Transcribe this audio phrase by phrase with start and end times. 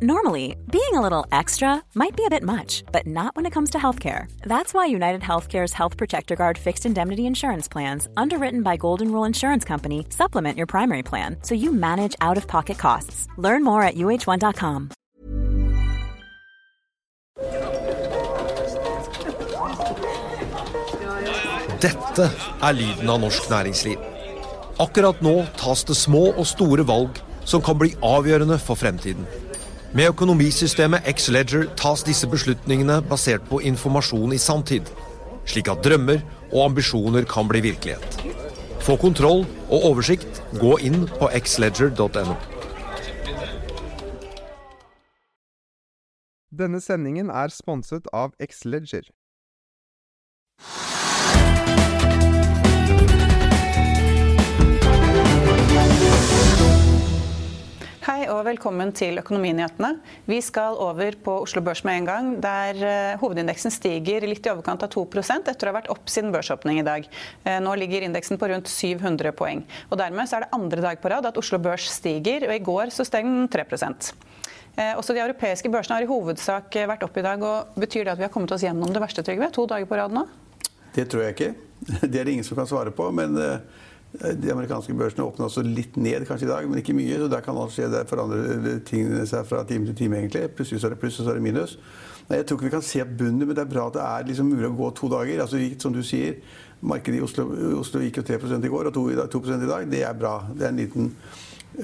[0.00, 3.70] Normally, being a little extra might be a bit much, but not when it comes
[3.70, 4.30] to healthcare.
[4.42, 9.24] That's why United Healthcare's Health Protector Guard fixed indemnity insurance plans, underwritten by Golden Rule
[9.24, 13.26] Insurance Company, supplement your primary plan so you manage out of pocket costs.
[13.38, 14.90] Learn more at uh1.com.
[21.80, 22.30] Dette
[22.62, 23.98] er lyden av norsk næringsliv.
[24.78, 29.26] Akkurat nå tas det små og store valg som kan bli avgjørende for fremtiden.
[29.98, 34.86] Med økonomisystemet X-Leger tas disse beslutningene basert på informasjon i sanntid,
[35.42, 36.20] slik at drømmer
[36.52, 38.20] og ambisjoner kan bli virkelighet.
[38.86, 42.38] Få kontroll og oversikt, gå inn på xledger.no.
[46.62, 49.10] Denne sendingen er sponset av Xleger.
[58.08, 59.98] Hei og velkommen til Økonominyhetene.
[60.24, 64.48] Vi skal over på Oslo Børs med en gang, der eh, hovedindeksen stiger litt i
[64.48, 67.04] overkant av 2% etter å ha vært opp siden børsåpning i dag.
[67.44, 69.60] Eh, nå ligger indeksen på rundt 700 poeng.
[69.90, 72.94] Og Dermed er det andre dag på rad at Oslo Børs stiger, og i går
[72.96, 77.26] så steg den 3% eh, Også de europeiske børsene har i hovedsak vært opp i
[77.28, 77.44] dag.
[77.44, 79.50] og Betyr det at vi har kommet oss gjennom det verste, Trygve?
[79.52, 80.24] To dager på rad nå?
[80.96, 81.52] Det tror jeg ikke.
[82.08, 83.10] Det er det ingen som kan svare på.
[83.12, 83.36] men...
[84.16, 87.18] De amerikanske børsene åpner også litt ned kanskje i dag, men ikke mye.
[87.20, 87.90] så Der kan alt skje.
[87.92, 90.48] Der forandrer tingene seg fra time til time, egentlig.
[90.56, 91.76] Plutselig er det pluss, og så er det minus.
[92.28, 94.26] Nei, jeg tror ikke vi kan se bunnen, men det er bra at det er
[94.28, 95.42] liksom mulig å gå to dager.
[95.44, 96.40] Altså, Som du sier,
[96.80, 97.46] markedet i Oslo,
[97.80, 99.86] Oslo gikk jo 3 i går og 2, 2 i dag.
[99.90, 100.34] Det er bra.
[100.52, 101.12] Det er en liten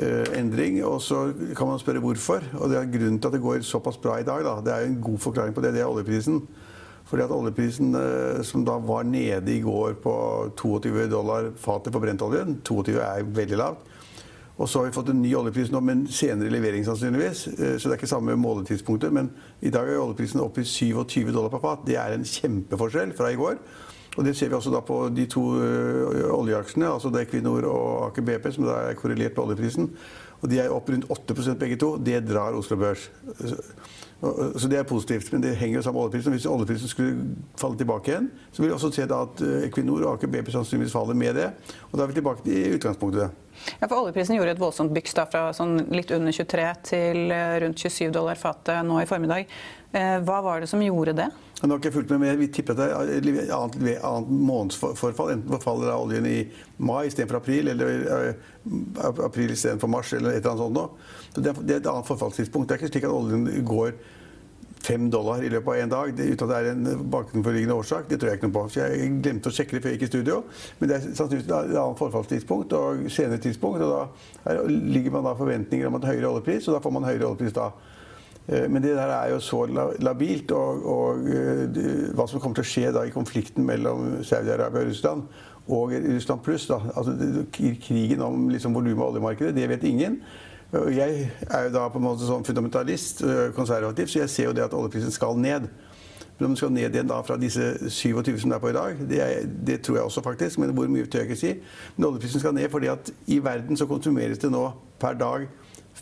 [0.00, 0.83] uh, endring.
[0.84, 2.44] Og så kan man spørre hvorfor.
[2.61, 4.44] Og det er grunnen til at det går såpass bra i dag.
[4.44, 4.61] Da.
[4.64, 5.72] Det er en god forklaring på det.
[5.75, 6.42] Det er oljeprisen.
[7.08, 10.14] Fordi at oljeprisen, eh, som da var nede i går på
[10.56, 13.91] 22 dollar fatet på brentoljen 22 er veldig lavt.
[14.56, 17.47] Og så har vi fått en ny oljepris nå, men senere levering sannsynligvis.
[17.56, 19.12] Eh, så det er ikke samme måletidspunktet.
[19.12, 21.82] Men i dag er oljeprisen oppe i 27 dollar per fat.
[21.88, 23.58] Det er en kjempeforskjell fra i går.
[24.14, 28.22] Og det ser vi også da på de to eh, oljeaksjene, altså Equinor og Aker
[28.22, 29.91] BP, som da er korrelert på oljeprisen.
[30.41, 31.97] Og de er opp rundt 8% begge to.
[31.98, 33.09] Det drar Oslo Børs.
[34.58, 36.32] Så det er positivt, men det henger jo sammen med oljeprisen.
[36.32, 37.26] Hvis oljeprisen skulle
[37.60, 40.94] falle tilbake igjen, så vil vi også se at eh, Equinor og Aker BP sannsynligvis
[40.94, 41.50] faller med det.
[41.90, 43.40] Og da er vi tilbake til utgangspunktet.
[43.80, 47.56] Ja, for Oljeprisen gjorde et voldsomt byks da, fra sånn litt under 23 til eh,
[47.64, 49.50] rundt 27 dollar fatet nå i formiddag.
[49.94, 51.28] Eh, hva var det som gjorde det?
[51.64, 52.88] Nå har ikke fulgt med, men Vi tipper at det
[53.32, 55.30] er annet, annet månedsforfall.
[55.32, 56.38] Enten forfaller av oljen i
[56.76, 58.34] mai istedenfor april, eller
[59.25, 61.06] april istedenfor mars, eller et eller annet sånt.
[61.34, 62.69] Så Det er et annet forfallstidspunkt.
[62.69, 63.94] Det er ikke slik at oljen går
[64.84, 68.08] fem dollar i løpet av én dag uten at det er en bakenforliggende årsak.
[68.08, 68.64] Det tror jeg ikke noe på.
[68.69, 70.36] Så jeg glemte å sjekke det før jeg gikk i studio.
[70.78, 73.80] Men det er sannsynligvis et annet forfallstidspunkt og senere tidspunkt.
[73.80, 74.12] og
[74.44, 77.56] Da ligger man da forventninger om et høyere oljepris, og da får man høyere oljepris
[77.56, 77.70] da.
[78.49, 79.65] Eh, men det der er jo så
[79.99, 80.50] labilt.
[80.50, 84.91] Og, og eh, hva som kommer til å skje da i konflikten mellom Saudi-Arabia og
[84.91, 85.28] Russland,
[85.65, 87.15] og Russland pluss, da, altså
[87.53, 90.19] krigen om liksom, volumet av oljemarkedet, det vet ingen.
[90.93, 93.22] Jeg er jo da på en måte sånn fundamentalist,
[93.56, 95.71] konservativ, så jeg ser jo det at oljeprisen skal ned.
[96.37, 98.77] Men om den skal ned igjen da fra disse 27 som det er på i
[98.77, 100.59] dag, det, er, det tror jeg også faktisk.
[100.59, 101.53] Men hvor mye tør jeg ikke si.
[101.97, 104.65] Men oljeprisen skal ned fordi at i verden så konsumeres det nå
[105.00, 105.47] per dag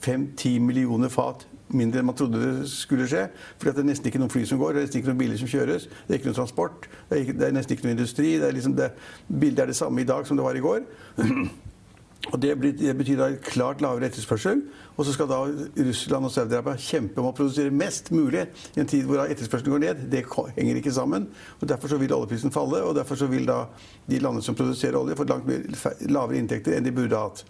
[0.01, 1.45] 5-10 millioner fat
[1.77, 3.27] mindre enn man trodde det skulle skje.
[3.59, 5.41] Fordi det er nesten ikke noen fly som går, det er nesten ikke noen biler
[5.41, 5.89] som kjøres.
[5.89, 8.33] Det er ikke noen transport, det er, ikke, det er nesten ikke noen industri.
[8.39, 8.93] Er liksom det,
[9.29, 10.89] bildet er det samme i dag som det var i går.
[12.31, 14.61] Og det, betyr da klart lavere etterspørsel.
[14.95, 15.41] Og så skal da
[15.89, 18.45] Russland og Saudi-Arabia kjempe om å produsere mest mulig
[18.77, 20.05] i en tid hvor etterspørselen går ned.
[20.13, 20.23] Det
[20.55, 21.27] henger ikke sammen.
[21.59, 23.65] og Derfor så vil oljeprisen falle, og derfor så vil da
[24.07, 25.51] de landene som produserer olje, få langt
[26.07, 27.43] lavere inntekter enn de burde hatt.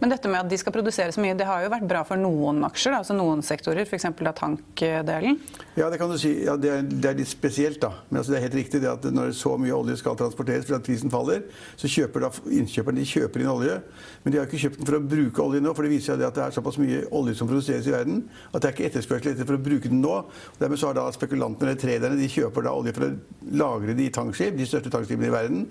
[0.00, 2.20] Men dette med at de skal produsere så mye, det har jo vært bra for
[2.20, 4.08] noen aksjer, da, altså noen sektorer, f.eks.
[4.40, 5.40] tankdelen?
[5.76, 6.32] Ja, det kan du si.
[6.46, 7.92] Ja, det, er, det, er, litt spesielt, da.
[8.08, 10.90] Men altså, det er helt riktig det at når så mye olje skal transporteres fordi
[10.90, 11.44] prisen faller,
[11.76, 13.78] så kjøper da innkjøperne de kjøper inn olje.
[14.24, 16.26] Men de har ikke kjøpt den for å bruke olje nå, for det viser seg
[16.26, 19.32] at det er såpass mye olje som produseres i verden at det er ikke etterspørsel
[19.32, 20.16] etter for å bruke den nå.
[20.24, 23.14] Og dermed så har da spekulantene eller traderne de kjøper da olje for å
[23.60, 25.66] lagre det i tankskip, de største tankskipene i verden.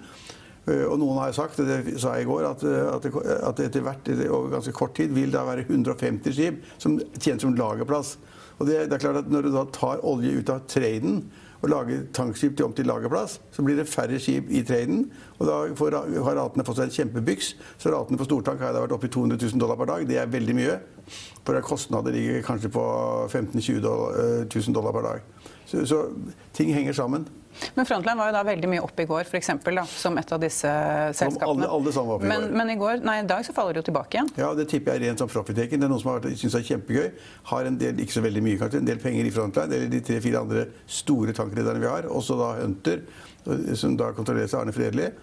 [0.66, 4.10] Eh, og noen har sagt, det sa jeg i går, at, eh, at, etter hvert
[4.26, 8.16] over ganske kort tid vil det være 150 skip som tjener som lagerplass.
[8.58, 11.26] Og det, det, er klart at Når du da tar olje ut av traden
[11.62, 15.08] og lager tankskip til om til lagerplass, så blir det færre skip i traden.
[15.40, 17.56] Og da får, har ratene fått seg en kjempebyks.
[17.82, 20.06] Så ratene på stortank har vært oppe i 200 000 dollar per dag.
[20.08, 20.78] Det er veldig mye.
[21.46, 22.84] For kostnader ligger kanskje på
[23.30, 25.26] 15 000-20 000 dollar per dag.
[25.66, 26.06] Så, så
[26.54, 27.26] ting henger sammen.
[27.74, 30.32] Men Frontline var jo da veldig mye opp i går, for eksempel, da, som et
[30.36, 30.72] av disse
[31.16, 31.66] selskapene.
[31.66, 32.58] Alle, alle sammen var opp i men, går.
[32.60, 34.32] men i går, nei, i dag så faller det jo tilbake igjen.
[34.42, 35.82] Ja, det tipper jeg rent som profit-taking.
[35.82, 37.08] Det er noen som har det er kjempegøy.
[37.52, 40.02] Har en del, ikke så veldig mye kanskje, en del penger i Frontline, eller de
[40.10, 40.66] tre-fire andre
[41.00, 42.10] store tankrederne vi har.
[42.12, 43.06] Også da Hunter,
[43.80, 45.14] som da kontrolleres av Arne Fredelig.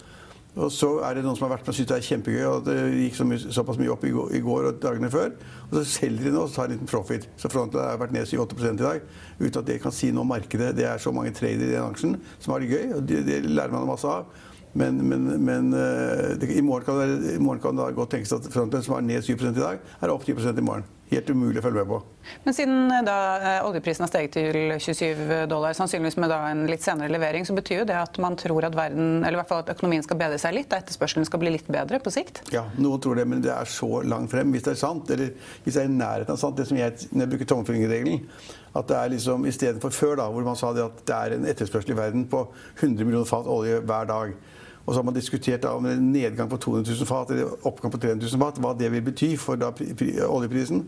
[0.53, 2.67] Og så er det noen som har vært med og syntes det er kjempegøy, og
[2.67, 5.31] det gikk så mye, såpass mye opp i går, i går, og dagene før.
[5.71, 7.25] Og så selger de nå og tar en liten profit.
[7.41, 9.07] Så Frontline har vært ned 7-8% i dag
[9.39, 10.75] uten at det kan si noe om markedet.
[10.77, 13.39] Det er så mange tradere i den aksjen som har det gøy, og det, det
[13.49, 14.29] lærer man masse av.
[14.73, 18.33] Men, men, men uh, det, i, morgen kan det, i morgen kan det godt tenkes
[18.33, 20.87] at frontlønn som er ned 7 i dag, er opp 10 i morgen.
[21.13, 21.97] Helt umulig å følge med på.
[22.45, 26.81] Men siden eh, da eh, oljeprisen har steget til 27 dollar, sannsynligvis med en litt
[26.85, 29.61] senere levering, så betyr jo det at man tror at verden, eller i hvert fall
[29.61, 32.41] at økonomien skal bedre seg litt, at etterspørselen skal bli litt bedre på sikt?
[32.55, 34.55] Ja, noen tror det, men det er så langt frem.
[34.55, 35.35] Hvis det er sant, eller
[35.67, 38.25] hvis det er i nærheten av sant, det som jeg, når jeg bruker tommelfingerregelen,
[38.73, 41.45] at det er liksom istedenfor før, da, hvor man sa det at det er en
[41.51, 42.47] etterspørsel i verden på
[42.79, 44.33] 100 millioner fat olje hver dag.
[44.83, 48.01] Og så har man diskutert om en nedgang på 200 000 fat eller oppgang på
[48.03, 50.83] 300 000 fat, hva det vil bety for da, pri, pri, oljeprisen.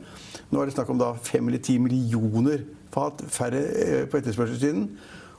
[0.51, 4.89] Nå er det snakk om da 5 eller 10 millioner fat færre eh, på etterspørselssiden.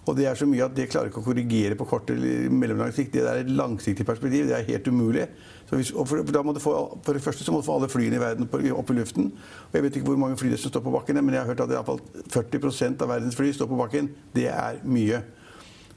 [0.07, 2.93] Og det er så mye at det klarer ikke å korrigere på kort eller mellomlang
[2.95, 3.17] sikt.
[3.17, 4.47] Det er et langsiktig perspektiv.
[4.47, 5.25] Det er helt umulig.
[5.73, 6.23] Hvis, for,
[6.63, 9.33] få, for det første så må du få alle flyene i verden opp i luften.
[9.67, 11.51] Og jeg vet ikke hvor mange fly det som står på bakken, men jeg har
[11.51, 14.13] hørt at i hvert fall 40% av verdens fly står på bakken.
[14.37, 15.25] Det er mye.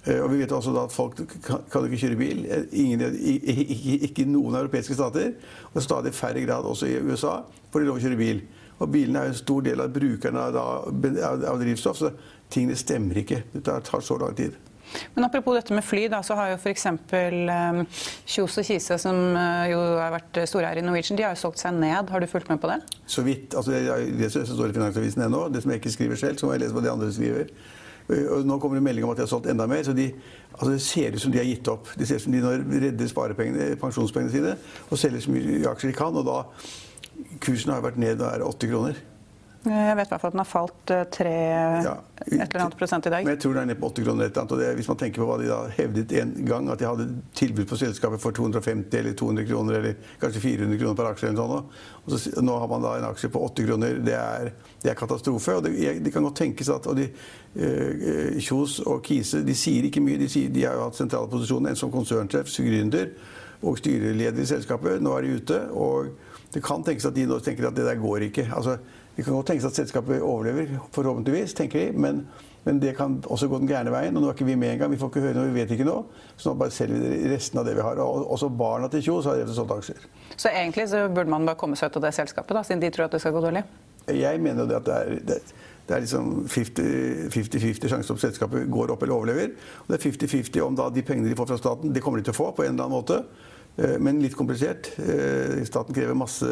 [0.08, 2.46] Og vi vet også da at folk kan, kan ikke kjøre bil.
[2.72, 5.34] Ingen, ikke, ikke noen europeiske stater.
[5.74, 8.40] Og stadig færre grad også i USA får de lov å kjøre bil.
[8.80, 10.58] Og bilene er en stor del av brukerne av,
[11.52, 12.14] av drivstoff, så
[12.52, 13.44] tingene stemmer ikke.
[13.52, 14.56] Det tar så lang tid.
[15.14, 16.86] Men apropos dette med fly, da, så har jo f.eks.
[16.90, 17.82] Um,
[18.26, 21.62] Kjos og Kise, som uh, jo har vært storeier i Norwegian, de har jo solgt
[21.62, 22.10] seg ned.
[22.10, 22.80] Har du fulgt med på det?
[23.06, 23.54] Så vidt.
[23.54, 25.46] altså Det det, det som står i Finansavisen ennå.
[25.54, 27.54] Det som jeg ikke skriver selv, så må jeg lese hva de andre skriver.
[28.10, 29.84] Og nå kommer det melding om at de har solgt enda mer.
[29.86, 30.08] så de,
[30.54, 31.92] altså Det ser ut som de har gitt opp.
[31.98, 34.56] Det ser ut som de nå redder pensjonspengene sine
[34.90, 36.16] og selger så mye aksjer de kan.
[36.16, 36.44] Og da
[37.44, 39.00] Kursen har vært ned og er 80 kroner.
[39.60, 41.32] Jeg vet i hvert fall at den har falt 3
[41.84, 43.26] ja, et eller annet prosent i dag.
[43.26, 44.24] Men jeg tror den er nede på 8 kroner.
[44.24, 46.70] Et eller annet, og det, Hvis man tenker på hva de da hevdet en gang,
[46.72, 50.96] at de hadde tilbud på selskapet for 250 eller 200 kroner, eller kanskje 400 kroner
[50.96, 51.74] per aksje, eller sånn,
[52.06, 54.00] og så, nå har man da en aksje på 8 kroner.
[54.08, 54.54] Det er,
[54.86, 55.58] det er katastrofe.
[55.60, 57.10] og det, det, kan godt tenkes at og de,
[57.60, 60.22] uh, Kjos og Kise de sier ikke mye.
[60.24, 61.76] De, sier, de har jo hatt sentrale posisjoner.
[61.76, 63.12] En som konsernsjef, gründer
[63.60, 65.04] og styreleder i selskapet.
[65.04, 65.62] Nå er de ute.
[65.76, 66.16] og
[66.50, 68.48] det kan tenkes at de nå tenker at det der går ikke.
[68.56, 68.80] Altså,
[69.20, 72.00] det kan godt tenkes at selskapet overlever, forhåpentligvis, tenker de.
[72.00, 72.22] Men,
[72.64, 74.16] men, det kan også gå den gærne veien.
[74.16, 74.94] Og nå er ikke vi med engang.
[74.94, 76.06] Vi får ikke høre noe, vi vet ikke noe.
[76.40, 78.00] Så nå bare selger vi resten av det vi har.
[78.00, 80.08] Og også barna til Kjos har rett og solgt aksjer.
[80.38, 82.94] Så egentlig så burde man bare komme seg ut av det selskapet, da, siden de
[82.96, 83.66] tror at det skal gå dårlig?
[84.08, 85.38] Jeg mener jo det at det er, det,
[85.90, 89.52] det er liksom 50-50 sjanse om selskapet går opp eller overlever.
[89.84, 92.30] Og det er 50-50 om da de pengene de får fra staten, det kommer de
[92.30, 93.24] til å få på en eller annen måte.
[94.00, 94.90] Men litt komplisert.
[95.70, 96.48] Staten krever masse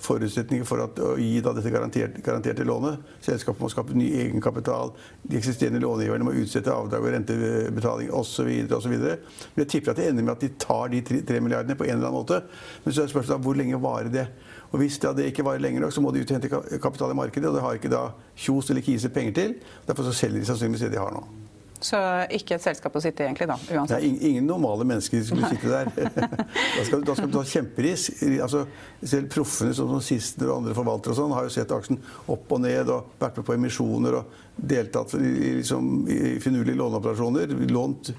[0.00, 3.00] forutsetninger for at, å gi dette garanterte, garanterte lånet.
[3.24, 4.94] Selskapet må skape ny egenkapital.
[5.22, 8.50] De eksisterende långiverne må utsette avdrag og rentebetaling osv.
[8.50, 11.96] Men jeg tipper at det ender med at de tar de tre milliardene på en
[11.96, 12.40] eller annen måte.
[12.84, 14.26] Men så er spørsmålet hvor lenge varer det?
[14.70, 17.18] Og Hvis det ikke varer lenger nok, så må de ut og hente kapital i
[17.18, 17.48] markedet.
[17.50, 18.08] Og det har ikke da
[18.38, 19.54] Kjos eller Kise penger til.
[19.86, 21.39] Derfor så selger de sannsynligvis det de har nå.
[21.80, 21.98] Så
[22.36, 23.56] ikke et selskap å sitte i, egentlig, da?
[23.56, 24.02] uansett?
[24.04, 25.88] Nei, ingen normale mennesker skulle sitte der.
[26.76, 28.20] da, skal, da skal du ta kjemperisk.
[28.44, 28.66] Altså,
[29.00, 32.00] selv proffene som sister og andre forvaltere og sånn, har jo sett aksjen
[32.30, 37.56] opp og ned og vært med på emisjoner og deltatt i, liksom, i finurlige låneoperasjoner.
[37.72, 38.12] Lånt,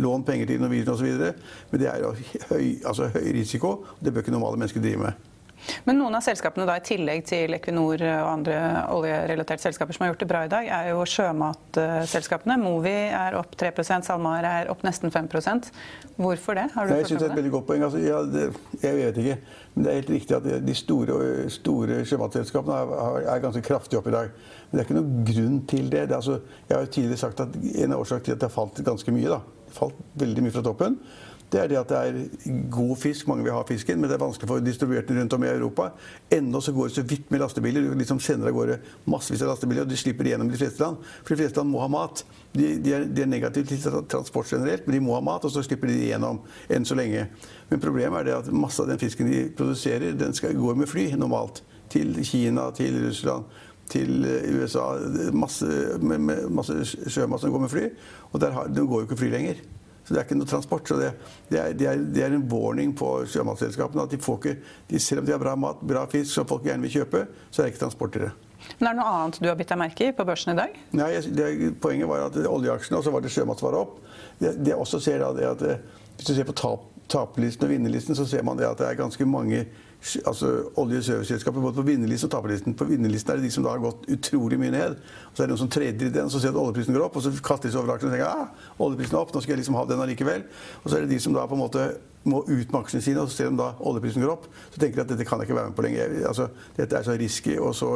[0.00, 1.28] lånt penger til Norwegian osv.
[1.70, 2.16] Men det er jo
[2.54, 3.76] høy, altså, høy risiko.
[4.00, 5.33] Det bør ikke normale mennesker drive med.
[5.84, 8.58] Men noen av selskapene da, i tillegg til Equinor og andre
[8.94, 12.58] oljerelaterte selskaper som har gjort det bra i dag, er jo sjømatselskapene.
[12.60, 15.70] Movi er opp 3% SalMar er opp nesten 5%
[16.16, 16.68] Hvorfor det?
[16.74, 17.82] Har du jeg syns det er et veldig godt poeng.
[17.82, 18.44] Altså, ja, det,
[18.82, 19.38] jeg vet ikke.
[19.74, 21.16] Men det er helt riktig at de store,
[21.50, 24.30] store sjømatselskapene er, er, ganske kraftige opp i dag.
[24.70, 26.04] Men det er ikke noen grunn til det.
[26.10, 28.54] det altså, jeg har jo tidligere sagt at en av årsakene til at det har
[28.54, 29.40] falt ganske mye, da,
[29.74, 30.98] falt veldig mye fra toppen,
[31.54, 33.28] det er det at det er god fisk.
[33.30, 35.50] Mange vil ha fisken, men det er vanskelig å få distribuert den rundt om i
[35.52, 35.90] Europa.
[36.34, 37.84] Ennå så går det så vidt med lastebiler.
[37.86, 38.78] Du liksom sender av gårde
[39.10, 41.04] massevis av lastebiler, og de slipper igjennom de fleste land.
[41.22, 42.24] For de fleste land må ha mat.
[42.54, 45.54] De, de, er, de er, negative til transport generelt, men de må ha mat, og
[45.54, 46.42] så slipper de igjennom
[46.74, 47.28] enn så lenge.
[47.70, 50.90] Men problemet er det at masse av den fisken de produserer, den skal gå med
[50.90, 51.62] fly normalt.
[51.94, 53.46] Til Kina, til Russland
[53.92, 54.24] til
[54.56, 54.94] USA.
[55.36, 55.68] Masse,
[56.00, 56.76] masse
[57.12, 57.86] sjømat som går med fly.
[58.32, 59.60] Og der har, den går jo ikke fly lenger.
[60.04, 60.88] Så det er ikke noe transport.
[60.88, 61.10] Så det,
[61.48, 64.56] det, er, det, er, det er, en warning på sjømatselskapene at de får ikke,
[64.90, 67.62] de, selv om de har bra mat, bra fisk som folk gjerne vil kjøpe, så
[67.62, 68.32] er det ikke transport til det.
[68.78, 70.76] Men er det noe annet du har bitt deg merke i på børsen i dag?
[70.96, 71.48] Nei, det,
[71.84, 73.98] Poenget var at oljeaksjene, og så var det sjømat som var opp.
[74.40, 75.82] Det, det også ser da, det at eh,
[76.14, 79.26] Hvis du ser på tap, taperlisten og vinnerlisten, så ser man at det er ganske
[79.26, 79.64] mange
[80.26, 82.76] altså olje- og serviceselskaper både på vinnerlisten og taperlisten.
[82.76, 84.96] På vinnerlisten er det de som da har gått utrolig mye ned.
[85.30, 87.16] Og så er det noen som trader i den, så ser at oljeprisen går opp,
[87.16, 89.56] og så kaster de seg over aksjen og tenker ah, oljeprisen er opp, nå skal
[89.56, 90.44] jeg liksom ha den allikevel.
[90.82, 91.86] Og så er det de som da på en måte
[92.24, 95.00] må ut med aksjene sine, og så ser de da oljeprisen går opp, så tenker
[95.00, 96.14] de at dette kan jeg ikke være med på lenger.
[96.28, 97.90] Altså, dette er så risky og så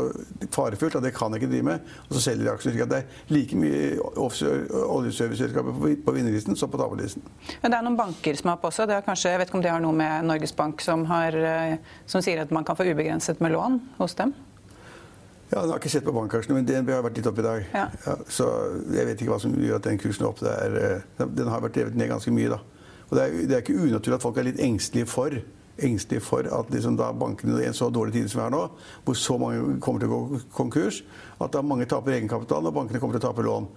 [0.54, 1.92] farefullt at det kan jeg ikke drive med.
[2.08, 2.74] Og så selger de aksjene.
[2.74, 7.22] slik at Det er like mye offshore oljeserviceselskaper på, vinnerlisten som på taperlisten.
[7.62, 8.86] Men det er noen banker som har på også.
[8.86, 11.32] Det har kanskje, jeg vet ikke om det har noe med Norges Bank som, har,
[11.32, 14.34] eh, som sier at man kan få ubegrenset med lån hos dem?
[15.48, 17.62] Ja, Jeg har ikke sett på bankaksjene, men DNB har vært litt opp i dag.
[17.72, 17.86] Ja.
[18.04, 18.48] Ja, så
[18.92, 20.42] jeg vet ikke hva som gjør at den kursen er opp.
[20.44, 22.50] Er, eh, den har vært drevet ned ganske mye.
[22.52, 22.58] da.
[23.08, 25.38] Og det er, det er, ikke unaturlig at folk er litt engstelige for,
[25.78, 28.64] engstelige for at liksom da bankene i en så dårlig tid som vi har nå,
[29.06, 31.02] hvor så mange kommer til å gå konkurs,
[31.38, 33.70] at da mange taper egenkapital og bankene kommer til å tape lån.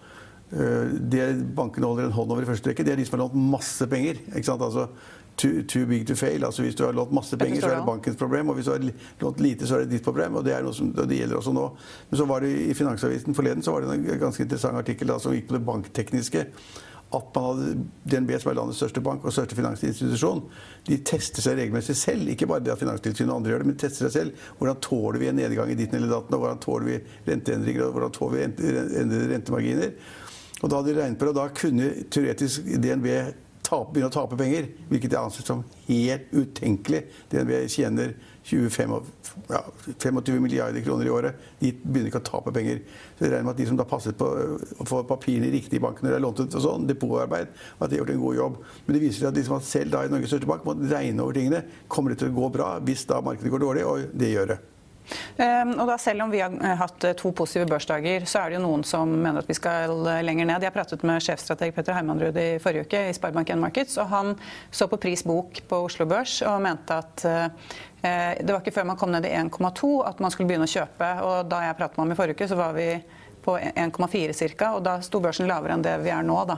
[0.51, 3.25] Eh, det bankene holder en hånd over i første rekke, det er de som har
[3.27, 4.19] lånt masse penger.
[4.33, 4.65] ikke sant?
[4.65, 4.89] Altså,
[5.37, 6.45] too, too, big to fail.
[6.45, 8.49] Altså Hvis du har lånt masse penger, så er det bankens problem.
[8.49, 8.85] Og hvis du har
[9.21, 10.35] lånt lite, så er det ditt problem.
[10.35, 11.67] Og det, er noe som, det gjelder også nå.
[12.09, 15.19] Men så var det i Finansavisen forleden så var det en ganske interessant artikkel da,
[15.19, 16.45] som gikk på det banktekniske
[17.11, 17.71] at man hadde
[18.07, 20.41] DNB, som er landets største bank og største finansinstitusjon,
[20.87, 22.31] de tester seg regelmessig selv.
[22.31, 24.47] Ikke bare det at Finanstilsynet og andre gjør det, men de tester seg selv.
[24.59, 27.95] Hvordan tåler vi en nedgang i ditten eller datten, og hvordan tåler vi renteendringer, og
[27.97, 28.67] hvordan tåler vi
[29.03, 29.95] endrede rentemarginer.
[30.61, 33.09] Og da hadde de regnet på det, og da kunne teoretisk DNB
[33.71, 37.05] tape, begynne å tape penger, hvilket jeg anser som helt utenkelig.
[37.31, 38.15] DNB tjener
[38.47, 38.99] 25,
[39.49, 39.61] ja,
[39.99, 41.45] 25 milliarder kroner i året.
[41.59, 42.81] De begynner ikke å tape penger.
[43.17, 45.83] Så jeg regner med at de som da passet på å få papirene riktig i
[45.83, 48.39] banken når de har lånt ut og sånn, depotarbeid, at de har gjort en god
[48.41, 48.59] jobb.
[48.85, 50.75] Men det viser seg at de som har selv da i Norges største bank må
[50.81, 51.63] regne over tingene.
[51.91, 53.87] Kommer det til å gå bra hvis da markedet går dårlig?
[53.87, 54.61] Og det gjør det.
[55.37, 58.51] Um, og da Selv om vi har eh, hatt eh, to positive børsdager, så er
[58.51, 60.65] det jo noen som mener at vi skal eh, lenger ned.
[60.65, 64.33] Jeg pratet med sjefstrateg Petter Hermanrud i forrige uke i Sparebank1 Markets, og han
[64.71, 68.87] så på pris bok på Oslo Børs og mente at uh, det var ikke før
[68.89, 71.09] man kom ned i 1,2 at man skulle begynne å kjøpe.
[71.21, 72.87] og Da jeg pratet med ham i forrige uke, så var vi
[73.45, 74.71] på 1,4 ca.
[74.77, 76.39] Og da sto børsen lavere enn det vi er nå.
[76.49, 76.57] da.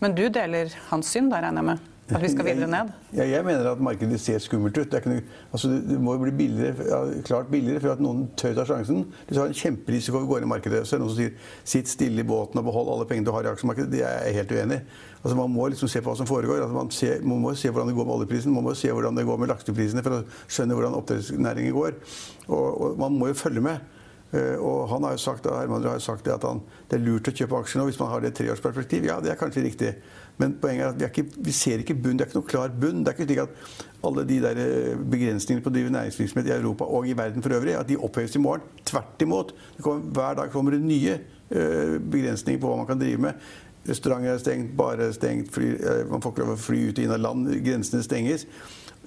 [0.00, 1.86] Men du deler hans syn, da regner jeg med?
[2.08, 2.92] At vi skal videre ned?
[3.12, 4.88] Ja, jeg mener at markedet ser skummelt ut.
[4.92, 8.54] Det, noe, altså det må jo bli billigere, ja, klart billigere for at noen tør
[8.56, 9.02] ta sjansen.
[9.28, 10.80] Du har en kjemperisiko ved å gå inn i markedet.
[10.88, 13.34] Så er det noen som sier sitt stille i båten og behold alle pengene du
[13.36, 13.92] har i aksjemarkedet.
[13.92, 15.04] Det er jeg helt uenig i.
[15.18, 16.62] Altså man må liksom se på hva som foregår.
[16.62, 19.20] Altså man, ser, man, må se hvordan det går med oljeprisen, man må se hvordan
[19.20, 22.00] det går med lakseprisene for å skjønne hvordan oppdrettsnæringen går.
[22.48, 23.97] Og, og man må jo følge med.
[24.28, 26.58] Uh, og han har jo sagt, Herman har jo sagt det at han,
[26.90, 29.06] det er lurt å kjøpe aksjer nå hvis man har det treårsperspektiv.
[29.08, 29.94] Ja, det er kanskje riktig.
[30.38, 32.18] Men poenget er at vi, er ikke, vi, ser ikke bunn.
[32.18, 33.00] Det er ikke noe klar bunn.
[33.02, 36.54] Det er ikke slik at alle de der eh, begrensningene på å drive næringsvirksomhet i
[36.54, 38.68] Europa og i verden for øvrig, at de oppheves i morgen.
[38.86, 39.50] Tvert imot.
[39.82, 43.48] Kommer, hver dag kommer det nye uh, begrensninger på hva man kan drive med.
[43.88, 45.72] Restauranter er stengt, barer er stengt, fly,
[46.10, 47.50] man får ikke lov å fly ut og inn av land.
[47.64, 48.44] Grensene stenges.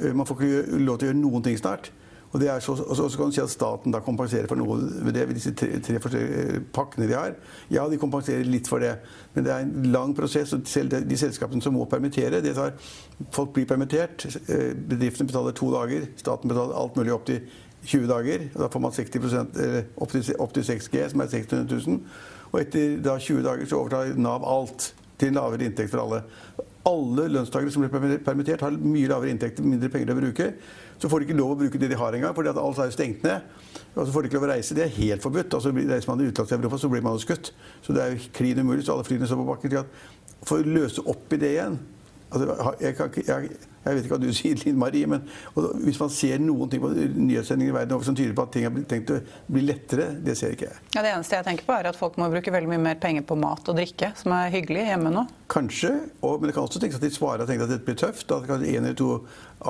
[0.01, 1.91] man får ikke lov til å gjøre noen ting snart.
[2.31, 5.25] Og, så, og, så, kan du si at staten da kompenserer for noe ved det,
[5.35, 7.33] disse tre, tre forskjellige pakkene de har.
[7.73, 8.93] Ja, de kompenserer litt for det,
[9.33, 10.53] men det er en lang prosess.
[10.55, 12.77] og Selv de, de selskapene som må permittere det tar,
[13.35, 14.25] Folk blir permittert.
[14.47, 16.07] Eh, bedriftene betaler to dager.
[16.17, 17.43] Staten betaler alt mulig opp til
[17.85, 18.47] 20 dager.
[18.55, 19.35] og Da får man 60
[19.97, 21.99] opp til, opp til 6G, som er 600 000.
[22.51, 26.23] Og etter da 20 dager så overtar Nav alt til en lavere inntekt for alle.
[26.87, 30.47] Alle lønnstakere som blir permittert, har mye lavere inntekt, mindre penger å bruke.
[31.01, 32.93] Så får de ikke lov å bruke det de har engang, fordi alt er jo
[32.93, 33.47] stengt ned.
[33.95, 34.75] Og så får de ikke lov å reise.
[34.77, 35.55] Det er helt forbudt.
[35.57, 37.49] Altså, reiser man utenlands i Europa, så blir man jo skutt.
[37.81, 38.85] Så det er jo klin umulig.
[38.85, 39.89] Så alle flyene står på bakken.
[40.45, 41.79] For å løse opp i det igjen
[42.31, 43.51] altså, jeg, kan, jeg,
[43.85, 45.25] jeg vet ikke hva du sier, Linn Marie, men
[45.85, 48.67] hvis man ser noen ting på nyhetssendinger i verden over som tyder på at ting
[48.67, 49.19] har tenkt å
[49.51, 50.81] bli lettere, det ser ikke jeg.
[50.95, 53.25] Ja, Det eneste jeg tenker på, er at folk må bruke veldig mye mer penger
[53.27, 55.25] på mat og drikke, som er hyggelig hjemme nå.
[55.51, 57.99] Kanskje, og, men det kan også tenkes at de svarer og tenker at dette blir
[57.99, 58.27] tøft.
[58.31, 59.13] At kanskje en eller to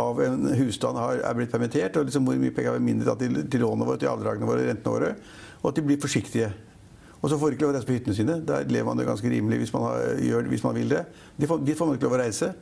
[0.02, 3.42] av en husstand har, er blitt permittert, og liksom hvor mye penger vi mindre til,
[3.52, 5.16] til lånene våre, til avdragene våre, rentene våre,
[5.62, 6.52] og at de blir forsiktige.
[7.22, 8.40] Og så får de ikke lov å reise på hyttene sine.
[8.48, 11.04] Der lever man det ganske rimelig hvis man, har, gjør, hvis man vil det.
[11.38, 12.54] De får, de får man ikke lov å reise.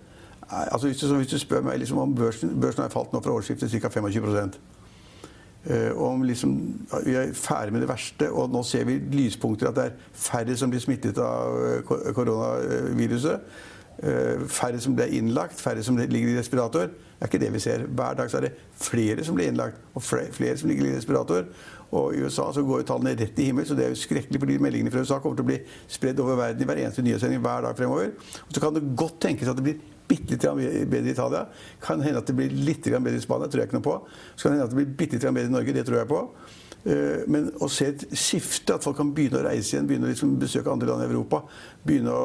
[0.49, 3.37] Altså, hvis, du, hvis, du, spør meg liksom, om børsen, børsen har falt nå fra
[3.37, 3.93] årsskiftet ca.
[3.99, 4.59] 25
[5.69, 6.53] Uh, om liksom,
[7.03, 9.67] vi er ferdig med det verste, og nå ser vi lyspunkter.
[9.67, 13.43] At det er færre som blir smittet av uh, koronaviruset.
[13.99, 16.87] Uh, færre som blir innlagt, færre som ligger i respirator.
[16.87, 17.83] Det er ikke det vi ser.
[17.83, 21.49] Hver dag er det flere som blir innlagt, og flere, som ligger i respirator.
[21.91, 24.39] Og I USA så går jo tallene rett i himmel, så det er jo skrekkelig
[24.39, 25.57] fordi meldingene fra USA kommer til å bli
[25.89, 28.13] spredd over verden i hver eneste nyhetssending hver dag fremover.
[28.45, 31.43] Og så kan det godt tenkes at det blir bitte litt bedre i Italia.
[31.81, 33.97] Kan hende at det blir litt bedre i Spania, tror jeg ikke noe på.
[34.35, 36.11] Så kan det hende at det blir bitte litt bedre i Norge, det tror jeg
[36.13, 36.23] på.
[36.85, 40.13] Eh, men å se et skifte, at folk kan begynne å reise igjen, begynne å
[40.13, 41.41] liksom besøke andre land i Europa,
[41.83, 42.23] begynne å,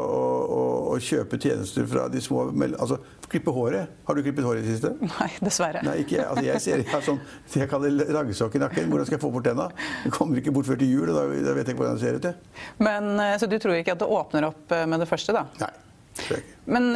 [0.55, 0.63] å,
[0.95, 2.47] å kjøpe tjenester fra de små
[2.79, 3.01] altså
[3.35, 3.89] Klippe håret.
[4.05, 4.91] Har du klippet håret i det siste?
[5.01, 5.81] Nei, dessverre.
[5.83, 6.27] Nei, ikke jeg.
[6.29, 7.23] Altså, jeg ser jeg har sånn,
[7.57, 8.91] jeg kaller raggesokk i nakken.
[8.93, 9.65] Hvordan skal jeg få bort tenna?
[10.05, 12.05] Jeg kommer ikke bort før til jul, og da, da vet jeg ikke hvordan det
[12.05, 12.53] ser ut.
[12.85, 15.49] Men, eh, så du tror ikke at det åpner opp med det første, da?
[15.65, 15.73] Nei.
[16.65, 16.93] Men,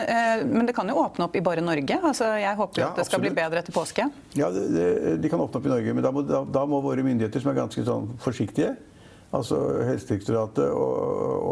[0.49, 1.99] men, det kan jo åpne opp i bare Norge?
[1.99, 3.35] Altså, jeg håper jo ja, at det skal absolutt.
[3.35, 4.07] bli bedre etter påske.
[4.39, 4.87] Ja, det, det,
[5.25, 7.53] de kan åpne opp i Norge, men da må, da, da må våre myndigheter, som
[7.53, 8.73] er ganske sånn forsiktige,
[9.35, 10.95] altså Helsedirektoratet og,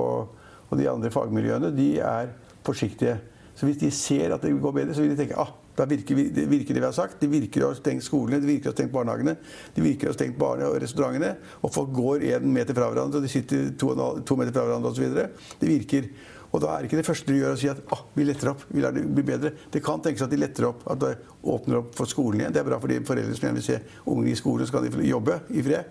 [0.01, 2.33] og, og, de andre fagmiljøene, de er
[2.67, 3.19] forsiktige.
[3.57, 6.23] Så hvis de ser at det går bedre, så vil de tenke ah, da virker,
[6.33, 7.19] det virker det vi har sagt.
[7.21, 9.37] De virker å ha stengt skolene, de virker å ha stengt barnehagene,
[9.77, 11.35] de virker å ha stengt barne- og restaurantene.
[11.63, 13.93] Og folk går én meter fra hverandre, og de sitter to,
[14.25, 15.21] to meter fra hverandre osv.
[15.61, 16.09] Det virker.
[16.55, 18.63] Og da er ikke det første de gjør å si at ah, vi letter opp,
[18.73, 19.53] vi lar det bli bedre.
[19.73, 21.15] Det kan tenkes at de letter opp, at det
[21.45, 22.55] åpner opp for skolen igjen.
[22.55, 24.87] Det er bra for de foreldre som gjerne vil se ungene i skolen, så kan
[24.87, 25.91] de jobbe i fred.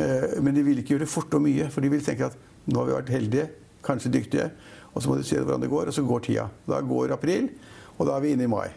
[0.00, 2.38] Eh, men de vil ikke gjøre det fort og mye, for de vil tenke at
[2.64, 3.50] nå har vi vært heldige,
[3.84, 4.48] kanskje dyktige,
[4.94, 6.48] og så må de se hvordan det går, og så går tida.
[6.66, 7.52] Da går april,
[7.98, 8.70] og da er vi inne i mai.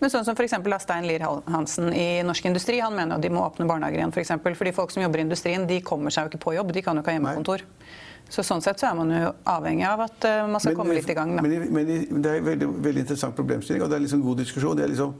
[0.00, 3.44] Men sånn som for Stein Lier Hansen i Norsk Industri, han mener at de må
[3.44, 4.14] åpne barnehager igjen.
[4.14, 4.56] For eksempel.
[4.56, 6.72] Fordi folk som jobber i industrien, de kommer seg jo ikke på jobb.
[6.76, 7.64] De kan jo ikke ha hjemmekontor.
[7.66, 7.94] Nei.
[8.32, 10.94] Så sånn sett så er man jo avhengig av at uh, man skal men, komme
[10.96, 11.36] litt i gang.
[11.36, 11.44] Da.
[11.46, 11.90] Men, men,
[12.22, 14.78] det er en veldig, veldig interessant problemstilling, og det er liksom god diskusjon.
[14.78, 15.12] Det er liksom,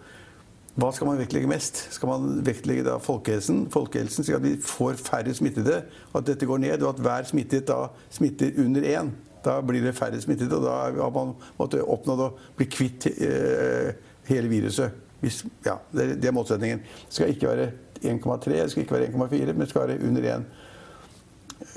[0.76, 1.84] hva skal man vektlegge mest?
[1.94, 6.64] Skal man vektlegge da folkehelsen, folkehelsen slik at vi får færre smittede, at dette går
[6.66, 9.14] ned, og at hver smittet da smitter under én?
[9.46, 13.94] Da blir det færre smittede, og da har man måttet oppnådd å bli kvitt eh,
[14.28, 15.02] hele viruset.
[15.20, 16.82] Hvis, ja, det, er motsetningen.
[16.84, 17.70] Det skal ikke være
[18.02, 20.44] 1,3, det skal ikke være 1,4, men det skal være under 1.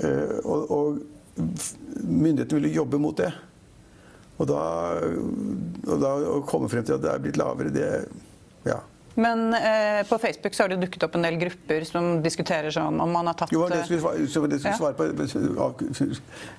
[0.00, 0.98] Uh, og, og
[2.04, 3.32] myndighetene ville jobbe mot det.
[4.40, 4.60] Og da,
[5.88, 7.90] og da å komme frem til at det er blitt lavere, det
[8.68, 8.80] Ja.
[9.14, 13.00] Men eh, på Facebook så har det dukket opp en del grupper som diskuterer sånn
[13.02, 14.94] om man har tatt Jo, det skulle svare, det skulle svare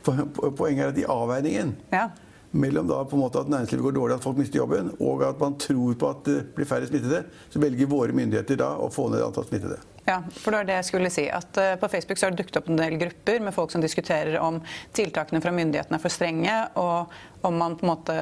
[0.04, 2.10] på, Poenget er at i avveiningen ja.
[2.52, 5.40] Mellom da på en måte at næringslivet går dårlig, at folk mister jobben, og at
[5.40, 9.08] man tror på at det blir færre smittede, så velger våre myndigheter da å få
[9.12, 9.80] ned antall smittede.
[10.06, 11.28] Ja, for det var det jeg skulle si.
[11.30, 13.84] At uh, På Facebook så har det dukket opp en del grupper med folk som
[13.84, 14.62] diskuterer om
[14.98, 18.16] tiltakene fra myndighetene er for strenge, og om man på en måte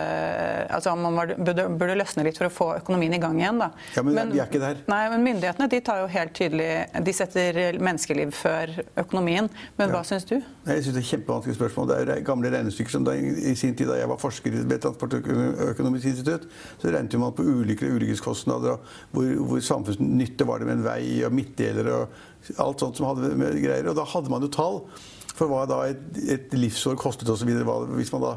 [0.71, 3.59] altså om man burde, burde, løsne litt for å få økonomien i gang igjen.
[3.59, 3.67] Da.
[3.97, 4.79] Ja, Men, men vi er ikke der.
[4.91, 6.69] Nei, men Myndighetene de tar jo helt tydelig
[7.03, 9.49] De setter menneskeliv før økonomien.
[9.75, 9.97] Men ja.
[9.97, 10.37] hva syns du?
[10.39, 11.89] Jeg synes Det er kjempevanskelig spørsmål.
[11.91, 16.13] Det er gamle regnestykker som da, i sin tid da jeg var forsker ved Transportøkonomisk
[16.13, 16.47] institutt,
[16.79, 18.79] så regnet man på ulykker og ulykkeskostnader,
[19.11, 23.33] hvor, hvor samfunnsnytte var det med en vei og midtdeler og alt sånt som hadde
[23.37, 23.89] med greier.
[23.91, 24.81] Og da hadde man jo tall
[25.39, 26.01] for hva da et,
[26.35, 27.51] et livsår kostet osv.
[27.95, 28.33] Hvis man da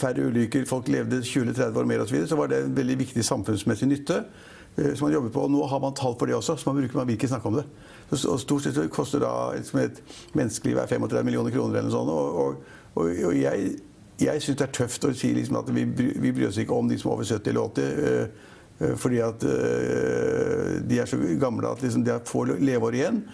[0.00, 2.96] færre ulykker, folk levde 20-30 år mer osv., så, videre, så var det en veldig
[3.02, 5.44] viktig samfunnsmessig nytte eh, som man jobber på.
[5.46, 7.50] Og nå har man tall for det også, så man, bruker, man vil ikke snakke
[7.50, 7.66] om det.
[8.10, 10.02] Og stort sett koster da liksom et
[10.38, 12.10] menneskeliv er 35 millioner kroner eller noe sånt.
[12.10, 12.62] Og,
[12.98, 13.74] og, og jeg,
[14.20, 16.90] jeg syns det er tøft å si liksom at vi, vi bryr oss ikke om
[16.90, 18.48] de som er over 70 eller 80.
[18.80, 23.24] Øh, fordi at øh, de er så gamle at liksom, de har få leveår igjen.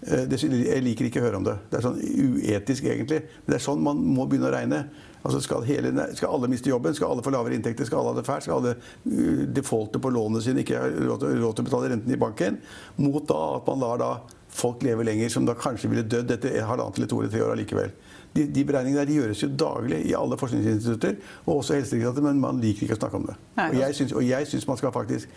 [0.00, 1.58] jeg liker ikke å høre om det.
[1.70, 3.20] Det er sånn uetisk, egentlig.
[3.44, 4.84] Men det er sånn man må begynne å regne.
[5.20, 6.94] Altså skal, hele, skal, alle miste jobben?
[6.96, 7.84] Skal alle få lavere inntekter?
[7.84, 8.46] Skal alle ha det fælt?
[8.46, 12.56] Skal alle defaulte på lånene sine, ikke ha råd til å betale renten i banken?
[12.96, 14.10] Mot da at man lar da
[14.50, 17.52] folk leve lenger, som da kanskje ville dødd etter halvannet eller to eller tre år
[17.54, 17.92] allikevel.
[18.36, 21.16] De, de beregningene der de gjøres jo daglig i alle forskningsinstitutter,
[21.46, 23.38] og også Helsedirektoratet, men man liker ikke å snakke om det.
[24.12, 25.32] Og jeg syns man skal faktisk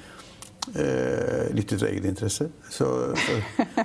[0.63, 2.45] Uh, lytte til egen interesse.
[2.71, 2.86] Så,
[3.19, 3.34] så,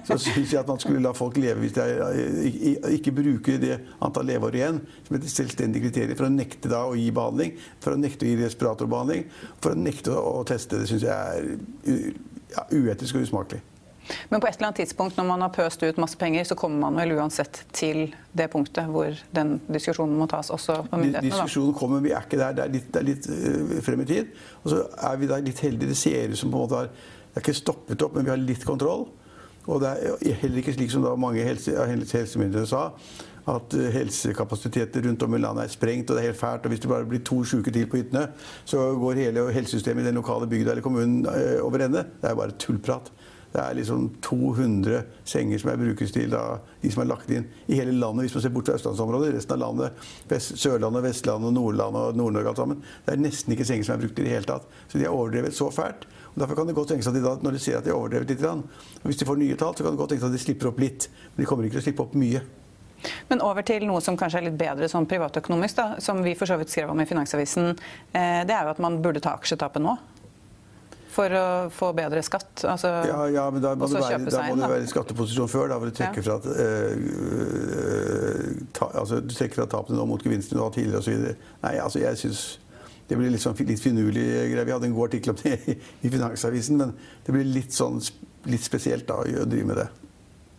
[0.06, 3.80] så syns jeg at man skulle la folk leve hvis de er, ikke bruker det
[3.98, 7.96] antall leveår igjen som et selvstendig kriterium for å nekte da å gi behandling, for
[7.96, 9.26] å nekte å gi respiratorbehandling,
[9.58, 10.78] for å nekte å teste.
[10.78, 11.98] Det syns jeg er
[12.54, 13.58] ja, uetisk og usmakelig.
[14.28, 16.80] Men på et eller annet tidspunkt når man har pøst ut masse penger, så kommer
[16.86, 21.28] man vel uansett til det punktet hvor den diskusjonen må tas også på myndighetene?
[21.28, 22.56] Diskusjonen kommer, vi er ikke der.
[22.56, 24.34] Det er litt, det er litt uh, frem i tid.
[24.64, 25.92] Og så er vi da litt heldige.
[25.92, 26.92] Det ser ut som på en måte har
[27.28, 29.06] Det er ikke stoppet opp, men vi har litt kontroll.
[29.68, 32.86] Og det er heller ikke slik som da mange helse, helsemyndigheter sa,
[33.48, 36.64] at eh, helsekapasiteter rundt om i landet er sprengt, og det er helt fælt.
[36.64, 38.28] og Hvis det bare blir to syke til på hyttene,
[38.68, 42.06] så går hele helsesystemet i den lokale bygda eller kommunen eh, over ende.
[42.22, 43.12] Det er bare tullprat.
[43.52, 46.42] Det er liksom 200 senger som er brukes til da,
[46.82, 48.26] de som er lagt inn i hele landet.
[48.26, 49.32] Hvis man ser bort fra østlandsområdet.
[49.38, 52.84] Resten av landet, Vest, Sørlandet, Vestlandet, Nordlandet og Nord-Norge alt sammen.
[53.06, 54.68] Det er nesten ikke senger som er brukt i det hele tatt.
[54.86, 56.04] Så de har overdrevet så fælt.
[56.34, 57.98] Og Derfor kan det godt tenkes at de da, når de ser at de har
[57.98, 58.44] overdrevet litt,
[59.02, 61.08] hvis de får nye tall, så kan det godt tenkes at de slipper opp litt.
[61.32, 62.44] Men de kommer ikke til å slippe opp mye.
[63.28, 66.50] Men over til noe som kanskje er litt bedre sånn privatøkonomisk, da, som vi for
[66.50, 67.72] så vidt skrev om i Finansavisen.
[68.12, 69.94] Eh, det er jo at man burde ta aksjetapet nå.
[71.18, 72.62] For å få bedre skatt?
[72.68, 75.66] Altså, ja, ja, men da må du være, da må du være i skatteposisjon før.
[75.72, 76.94] Da vil du trekke fra, uh,
[78.78, 81.14] ta, altså, du trekker fra tapene nå mot gevinstene du har tidligere osv.
[81.66, 82.40] Nei, altså jeg synes
[83.08, 84.66] det blir litt, sånn, litt finurlig greie.
[84.68, 85.54] Vi hadde en god artikkel om det
[86.04, 86.92] i Finansavisen, men
[87.24, 87.96] det blir litt, sånn,
[88.52, 89.88] litt spesielt da, å drive med det.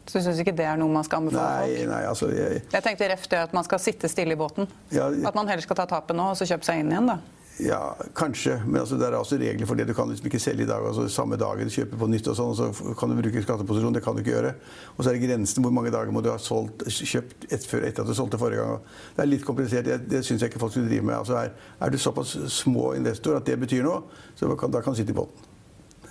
[0.09, 1.89] Så du syns ikke det er noe man skal anbefale nei, folk?
[1.91, 2.63] Nei, altså, jeg...
[2.73, 4.65] jeg tenkte ref det at man skal sitte stille i båten.
[4.89, 5.21] Ja, jeg...
[5.29, 7.19] At man heller skal ta tapet nå og så kjøpe seg inn igjen, da.
[7.59, 8.61] Ja, kanskje.
[8.65, 9.87] Men altså, det er også regler for det.
[9.87, 10.85] Du kan liksom ikke selge i dag.
[10.87, 13.93] altså Samme dagen du kjøper på nytt, og sånn, og så kan du bruke skatteposisjon.
[13.97, 14.53] Det kan du ikke gjøre.
[14.95, 18.01] Og så er det grensen hvor mange dager må du ha solgt, kjøpt et, etter
[18.05, 18.79] at du solgte forrige gang.
[19.17, 19.85] Det er litt komplisert.
[19.89, 21.17] Det, det syns jeg ikke folk skulle drive med.
[21.19, 24.07] Altså, er, er, du såpass små investor at det betyr noe,
[24.39, 25.39] så kan, da kan du sitte i båten.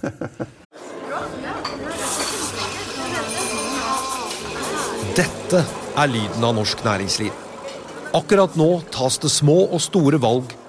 [5.18, 5.64] Dette
[5.98, 7.32] er lyden av norsk næringsliv.
[8.14, 10.57] Akkurat nå tas det små og store valg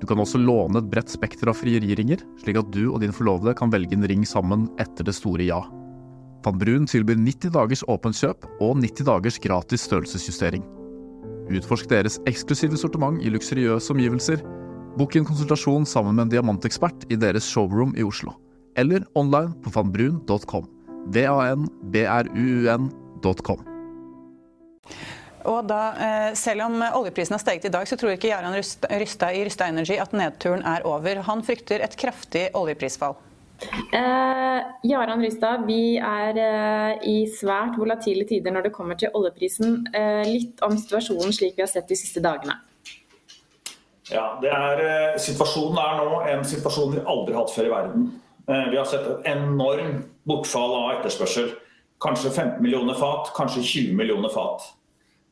[0.00, 3.52] Du kan også låne et bredt spekter av frieriringer, slik at du og din forlovede
[3.58, 5.60] kan velge en ring sammen etter det store ja.
[6.40, 10.64] Van Brun tilbyr 90 dagers åpent kjøp og 90 dagers gratis størrelsesjustering.
[11.50, 14.38] Utforsk deres eksklusive sortiment i luksuriøse omgivelser.
[14.96, 18.32] Bok en konsultasjon sammen med en diamantekspert i deres showroom i Oslo.
[18.80, 20.64] Eller online på vanbrun.com.
[21.12, 21.70] V-a-n-b-r-u-u-n.com.
[25.48, 29.32] Og da, eh, selv om oljeprisen har steget i dag, så tror ikke Jarand Rysta
[29.32, 31.22] i Rysta Energy at nedturen er over.
[31.30, 33.16] Han frykter et kraftig oljeprisfall.
[33.92, 39.82] Eh, Jaran Rystad, vi er eh, i svært volatile tider når det kommer til oljeprisen.
[39.92, 42.56] Eh, litt om situasjonen slik vi har sett de siste dagene.
[44.10, 48.08] Ja, er, eh, Situasjonen er nå en situasjon vi aldri har hatt før i verden.
[48.48, 51.52] Eh, vi har sett et enormt bortfall av etterspørsel.
[52.00, 54.64] Kanskje 15 millioner fat, kanskje 20 millioner fat.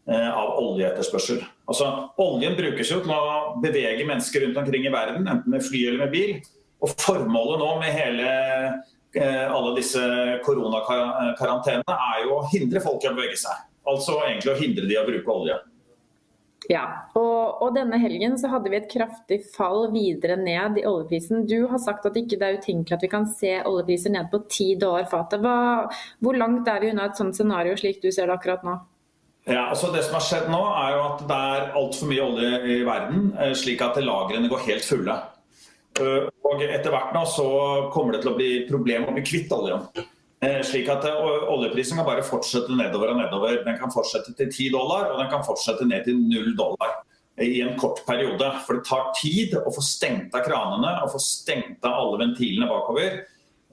[0.09, 1.43] Eh, av oljeetterspørsel.
[1.69, 1.87] Altså,
[2.25, 6.07] oljen brukes jo til å bevege mennesker rundt omkring i verden, enten med fly eller
[6.07, 6.39] med bil.
[6.81, 8.31] Og Formålet nå med hele,
[9.13, 10.01] eh, alle disse
[10.47, 13.61] koronakarantenene er jo å hindre folk i å bevege seg.
[13.85, 15.61] Altså egentlig å hindre de å bruke olje.
[16.73, 21.45] Ja, og, og, denne helgen så hadde vi et kraftig fall videre ned i oljeprisen.
[21.47, 24.47] Du har sagt at ikke det er utenkelig at vi kan se oljepriser ned på
[24.49, 25.45] ti dollar fatet.
[25.45, 28.81] Hvor langt er vi unna et sånt scenario slik du ser det akkurat nå?
[29.49, 32.61] Ja, altså Det som har skjedd nå, er jo at det er altfor mye olje
[32.69, 35.17] i verden, eh, slik at lagrene går helt fulle.
[35.99, 37.49] Eh, og Etter hvert nå så
[37.95, 39.89] kommer det til å bli problem å bli kvitt oljen.
[40.45, 43.65] Eh, slik at Oljeprisen kan bare fortsette nedover og nedover.
[43.65, 47.01] Den kan fortsette til 10 dollar, og den kan fortsette ned til 0 dollar
[47.41, 48.53] i en kort periode.
[48.67, 52.69] For det tar tid å få stengt av kranene og få stengt av alle ventilene
[52.71, 53.25] bakover.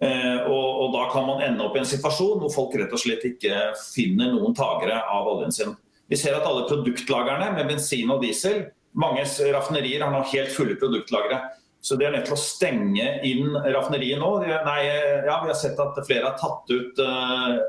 [0.06, 3.02] Eh, og, og, da kan man ende opp i en situasjon hvor folk rett og
[3.02, 5.76] slett ikke finner noen takere av oljen sin.
[6.12, 10.78] Vi ser at alle produktlagrene med bensin og diesel, mange raffinerier har nå helt fulle
[10.80, 11.40] produktlagre.
[11.86, 14.30] Så de er nødt til å stenge inn raffineriet nå.
[14.42, 17.60] Nei, ja, vi har sett at flere har tatt ut uh,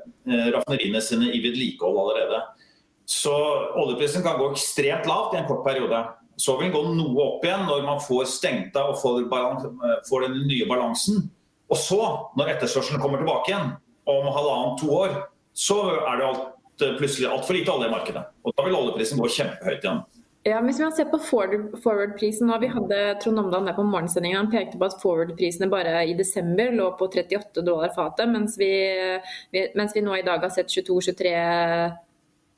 [0.55, 2.39] raffineriene sine i vedlikehold allerede.
[3.05, 3.35] Så
[3.83, 6.01] oljeprisen kan gå ekstremt lavt i en kort periode.
[6.41, 9.27] Så vil den gå noe opp igjen når man får stengt av og får,
[10.09, 11.27] får den nye balansen.
[11.71, 12.03] Og så,
[12.39, 13.73] når etterspørselen kommer tilbake igjen
[14.07, 15.17] om halvannet-to år,
[15.57, 16.45] så er det alt,
[16.83, 18.23] eh, plutselig altfor lite olje i markedet.
[18.45, 20.05] Og da vil oljeprisen gå kjempehøyt igjen.
[20.47, 24.37] Ja, Hvis vi ser på forward-prisen Vi hadde Trond Omdal på morgensendingen.
[24.37, 28.71] Han pekte på at forward-prisene bare i desember lå på 38 dollar fatet, mens vi,
[29.75, 31.97] mens vi nå i dag har sett 22-23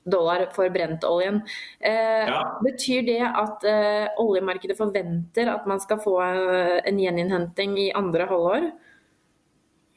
[0.04, 1.40] dollar for brentoljen.
[1.80, 2.60] Eh, ja.
[2.64, 8.28] Betyr det at eh, oljemarkedet forventer at man skal få eh, en gjeninnhenting i andre
[8.28, 8.70] halvår?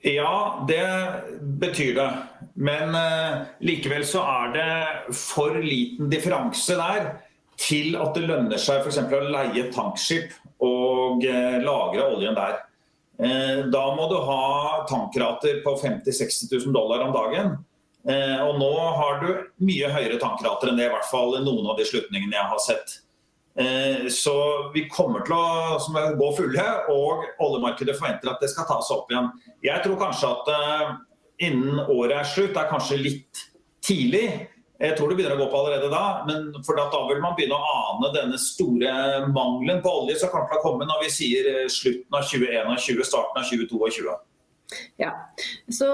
[0.02, 2.12] Ja, det betyr det.
[2.54, 7.12] Men uh, likevel så er det for liten differanse der
[7.62, 8.98] til at det lønner seg f.eks.
[8.98, 10.34] å leie tankskip
[10.66, 12.64] og uh, lagre oljen der.
[13.22, 17.60] Uh, da må du ha tankrater på 50 000-60 000 dollar om dagen.
[18.02, 19.28] Og nå har du
[19.62, 22.96] mye høyere tankrater enn det, i hvert fall noen av de slutningene jeg har sett.
[24.12, 24.34] Så
[24.72, 29.28] vi kommer til å gå fulle, og oljemarkedet forventer at det skal tas opp igjen.
[29.66, 30.52] Jeg tror kanskje at
[31.44, 33.42] innen året er slutt, er kanskje litt
[33.84, 34.26] tidlig.
[34.82, 37.58] Jeg tror det begynner å gå på allerede da, men for da vil man begynne
[37.60, 38.94] å ane denne store
[39.30, 43.44] mangelen på olje som kommer til å komme når vi sier slutten av 2021, starten
[43.44, 44.16] av 2022.
[45.02, 45.12] Ja,
[45.70, 45.88] så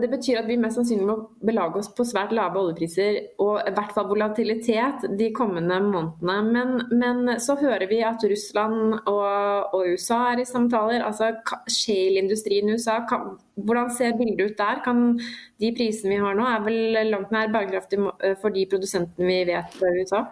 [0.00, 3.74] Det betyr at vi mest sannsynlig må belage oss på svært lave oljepriser og i
[3.76, 6.38] hvert fall volatilitet de kommende månedene.
[6.54, 11.04] Men, men så hører vi at Russland og, og USA er i samtaler.
[11.04, 11.32] altså
[11.68, 14.80] Shale-industrien i USA, kan, hvordan ser bildet ut der?
[14.84, 15.20] Kan
[15.60, 18.00] De prisene vi har nå er vel langt nær bærekraftig
[18.40, 20.24] for de produsentene vi vet fra USA?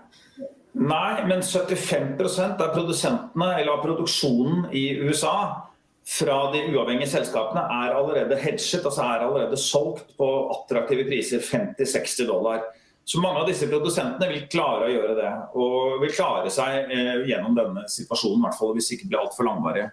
[0.78, 5.67] Nei, men 75% av produsentene eller av produksjonen i USA
[6.08, 12.28] fra de uavhengige selskapene er allerede hedget, altså er allerede solgt på attraktive priser 50-60
[12.30, 12.62] dollar.
[13.08, 17.22] Så mange av disse produsentene vil klare å gjøre det, og vil klare seg eh,
[17.28, 19.86] gjennom denne situasjonen, i hvert fall hvis det ikke blir altfor langvarige.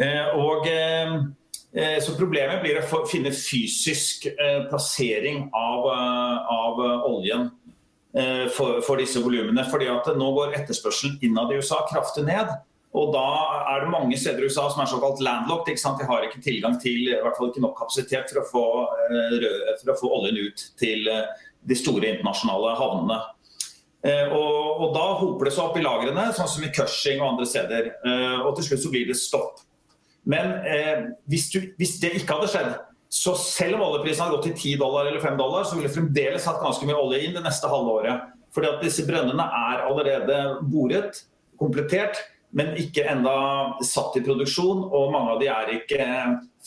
[0.00, 1.14] Eh, og, eh,
[1.76, 7.50] eh, så Problemet blir å finne fysisk eh, plassering av, eh, av oljen
[8.52, 9.62] for, for, disse volumene.
[9.72, 12.50] fordi at Nå går etterspørselen innad i USA kraftig ned.
[12.92, 13.26] Og da
[13.72, 15.80] er det mange steder i USA som er såkalt landlocked.
[15.80, 18.64] De har ikke tilgang til i hvert fall ikke nok kapasitet for å få,
[19.08, 19.46] eh,
[19.80, 23.18] for å få oljen ut til eh, de store internasjonale havnene.
[24.04, 27.30] Eh, og, og, Da hoper det seg opp i lagrene, sånn som i Cushing og
[27.32, 27.92] andre steder.
[28.44, 29.62] Og til slutt så blir det stopp.
[30.28, 32.72] Men eh, hvis, du, hvis, det ikke hadde skjedd,
[33.12, 35.96] så selv om oljeprisen hadde gått til 10 dollar eller 5 dollar, så ville det
[35.96, 38.28] fremdeles hatt ganske mye olje inn det neste halve året.
[38.54, 40.38] Fordi at disse brønnene er allerede
[40.70, 41.24] boret,
[41.60, 42.20] komplettert
[42.52, 43.34] men ikke enda
[43.86, 44.84] satt i produksjon.
[44.84, 46.06] Og mange av de er ikke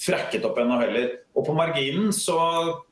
[0.02, 1.12] frekket opp ennå heller.
[1.38, 2.38] Og på marginen så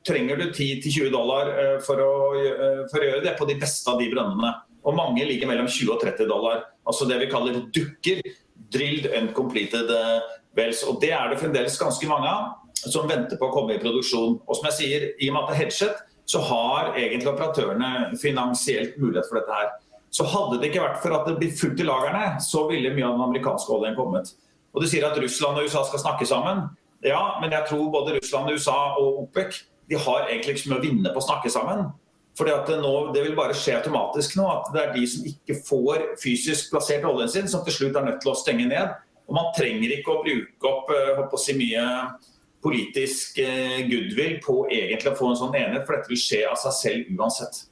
[0.06, 3.90] trenger du 10-20 dollar eh, for å, eh, for å, gjøre det på de beste
[3.90, 4.52] av de brønnene.
[4.84, 6.64] Og mange ligger mellom 20 og 30 dollar.
[6.86, 8.22] Altså det vi kaller dukker.
[8.74, 10.84] Drilled uncompleted eh, wells.
[10.86, 12.52] Og det er det fremdeles ganske mange av
[12.84, 14.38] som venter på å komme i produksjon.
[14.44, 18.18] Og som jeg sier, i og med at det er hedget, så har egentlig operatørene
[18.20, 19.72] finansielt mulighet for dette her.
[20.14, 23.06] Så hadde det ikke vært for at det blir fullt i lagrene, så ville mye
[23.08, 24.30] av den amerikanske oljen kommet.
[24.74, 26.68] Og Du sier at Russland og USA skal snakke sammen.
[27.04, 30.80] Ja, men jeg tror både Russland, USA og OPEC de har egentlig ikke så mye
[30.80, 31.88] å vinne på å snakke sammen.
[32.38, 35.26] Fordi at det, nå, det vil bare skje automatisk nå at det er de som
[35.28, 38.96] ikke får fysisk plassert oljen sin, som til slutt er nødt til å stenge ned.
[39.28, 41.84] Og Man trenger ikke å bruke opp eh, å si, mye
[42.64, 46.58] politisk eh, goodwill på egentlig å få en sånn enighet, for dette vil skje av
[46.64, 47.64] seg selv uansett.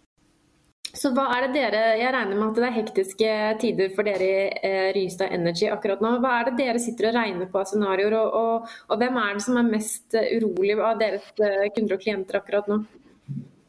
[0.92, 4.26] Så hva er det dere, Jeg regner med at det er hektiske tider for dere
[4.26, 6.18] i eh, Rystad Energy akkurat nå.
[6.20, 9.38] Hva er det dere sitter og regner på av scenarioer, og, og, og, hvem er
[9.38, 12.82] det som er mest eh, urolig av deres eh, kunder og klienter akkurat nå?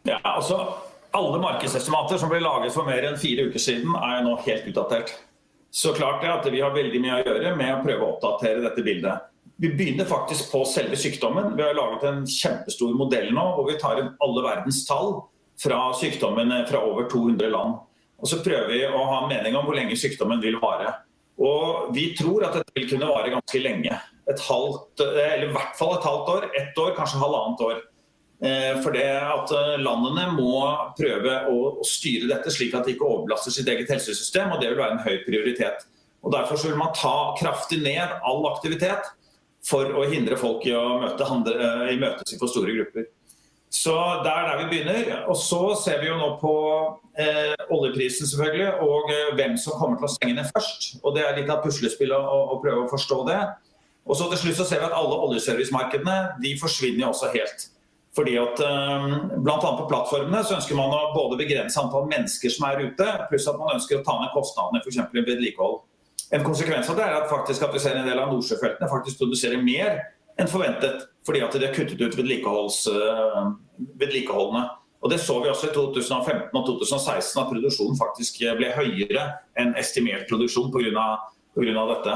[0.09, 0.59] Ja, altså
[1.15, 5.13] Alle markedsestimater som ble laget for mer enn fire uker siden, er nå helt utdatert.
[5.71, 8.65] Så klart det at vi har veldig mye å gjøre med å prøve å oppdatere
[8.65, 9.29] dette bildet.
[9.61, 11.53] Vi begynner faktisk på selve sykdommen.
[11.55, 15.21] Vi har laget en kjempestor modell nå hvor vi tar inn alle verdens tall
[15.61, 17.79] fra sykdommen fra over 200 land.
[18.23, 20.93] Og Så prøver vi å ha en mening om hvor lenge sykdommen vil vare.
[21.37, 23.97] Og Vi tror at dette vil kunne vare ganske lenge.
[24.29, 27.81] Et halvt, eller I hvert fall et halvt år, ett år, kanskje halvannet år.
[28.43, 30.63] Eh, for det at eh, Landene må
[30.97, 34.51] prøve å styre dette slik at de ikke overbelaster sitt eget helsesystem.
[34.51, 35.85] og Det vil være en høy prioritet.
[36.23, 39.11] Og Derfor vil man ta kraftig ned all aktivitet
[39.63, 43.07] for å hindre folk i å møte, eh, i møte for store grupper.
[43.73, 45.23] Så det er der vi begynner.
[45.31, 46.53] Og så ser vi jo nå på
[47.17, 50.91] eh, oljeprisen selvfølgelig, og eh, hvem som kommer til å stenge ned først.
[51.01, 53.39] Og Det er litt av puslespillet å, å, prøve å forstå det.
[54.05, 57.65] Og så til slutt så ser vi at alle oljeservicemarkedene de forsvinner jo også helt.
[58.13, 62.69] Fordi at eh, annet På plattformene så ønsker man å både begrense antall mennesker som
[62.69, 65.01] er ute, pluss at man ønsker å ta ned kostnadene f.eks.
[65.01, 65.81] i vedlikehold.
[66.33, 69.17] En konsekvens av det er at, faktisk at vi ser en del av nordsjøfeltene faktisk
[69.21, 69.97] produserer mer
[70.39, 71.09] enn forventet.
[71.27, 73.43] Fordi at de har kuttet ut eh,
[73.99, 74.63] vedlikeholdene.
[75.03, 79.25] Og Det så vi også i 2015 og 2016, at produksjonen faktisk ble høyere
[79.59, 81.07] enn estimert produksjon pga.
[81.55, 82.15] dette.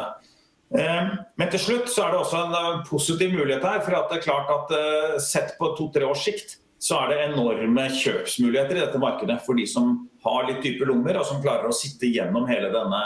[0.78, 3.82] Eh, men til slutt så er det også en eh, positiv mulighet her.
[3.82, 7.88] for at det er klart at Sett på to-tre års sikt så er det enorme
[7.90, 11.76] kjøpsmuligheter i dette markedet for de som har litt dype lommer og som klarer å
[11.76, 13.00] sitte gjennom hele denne,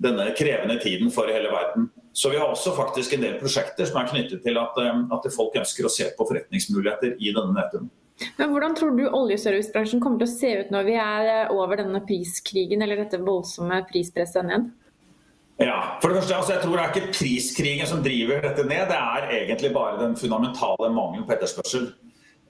[0.00, 1.90] denne krevende tiden for hele verden.
[2.12, 5.28] Så vi har også faktisk en del prosjekter som er knyttet til at, eh, at
[5.32, 7.90] folk ønsker å se på forretningsmuligheter i denne nedturen.
[8.36, 11.76] Men Hvordan tror du oljeservicebransjen kommer til å se ut når vi er eh, over
[11.80, 14.62] denne priskrigen eller dette voldsomme prispresset ned?
[15.62, 18.88] Ja, for det første, altså, Jeg tror det er ikke priskrigen som driver dette ned,
[18.90, 21.84] det er egentlig bare den fundamentale mangelen på etterspørsel.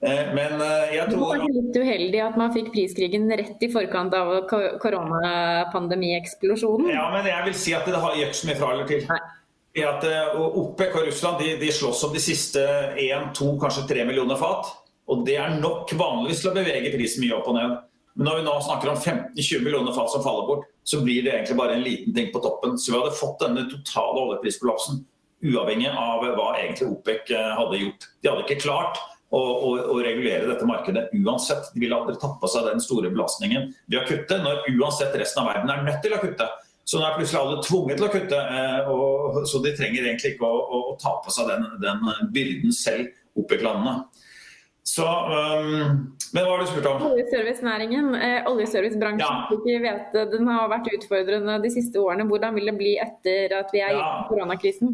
[0.03, 0.51] Men
[0.91, 4.47] jeg tror Det var litt uheldig at man fikk priskrigen rett i forkant av
[4.81, 6.89] koronapandemieksplosjonen.
[6.91, 9.01] Ja, men jeg vil si at det gjør ikke så mye fra eller til.
[9.07, 9.42] I
[9.81, 10.03] at
[10.37, 14.69] OPEC og Russland de, de slåss om de siste 1, 2, kanskje 3 millioner fat.
[15.09, 17.73] Og det er nok vanligvis til å bevege prisen mye opp og ned.
[18.13, 21.33] Men når vi nå snakker om 15-20 millioner fat som faller bort, så blir det
[21.33, 22.77] egentlig bare en liten ting på toppen.
[22.77, 25.01] Så vi hadde fått denne totale oljepriskollapsen
[25.43, 28.07] uavhengig av hva egentlig OPEC eh, hadde gjort.
[28.21, 29.01] De hadde ikke klart
[29.33, 31.71] å, å, å, regulere dette markedet uansett.
[31.73, 35.43] De ville aldri tatt på seg den store belastningen ved å kutte, når uansett resten
[35.43, 36.47] av verden er nødt til å kutte.
[36.83, 40.33] Så nå er plutselig alle tvunget til å kutte, eh, og, så de trenger egentlig
[40.33, 42.03] ikke å, å ta på seg den, den
[42.35, 44.01] byrden selv, OPEC-landene.
[44.83, 47.05] Så, um, men hva har du spurt om?
[47.07, 49.79] Oljeservicenæringen, eh, oljeservicebransjen, ja.
[49.85, 52.27] vet, den har vært utfordrende de siste årene.
[52.27, 54.09] Hvordan vil det bli etter at vi er ja.
[54.19, 54.91] i koronakrisen?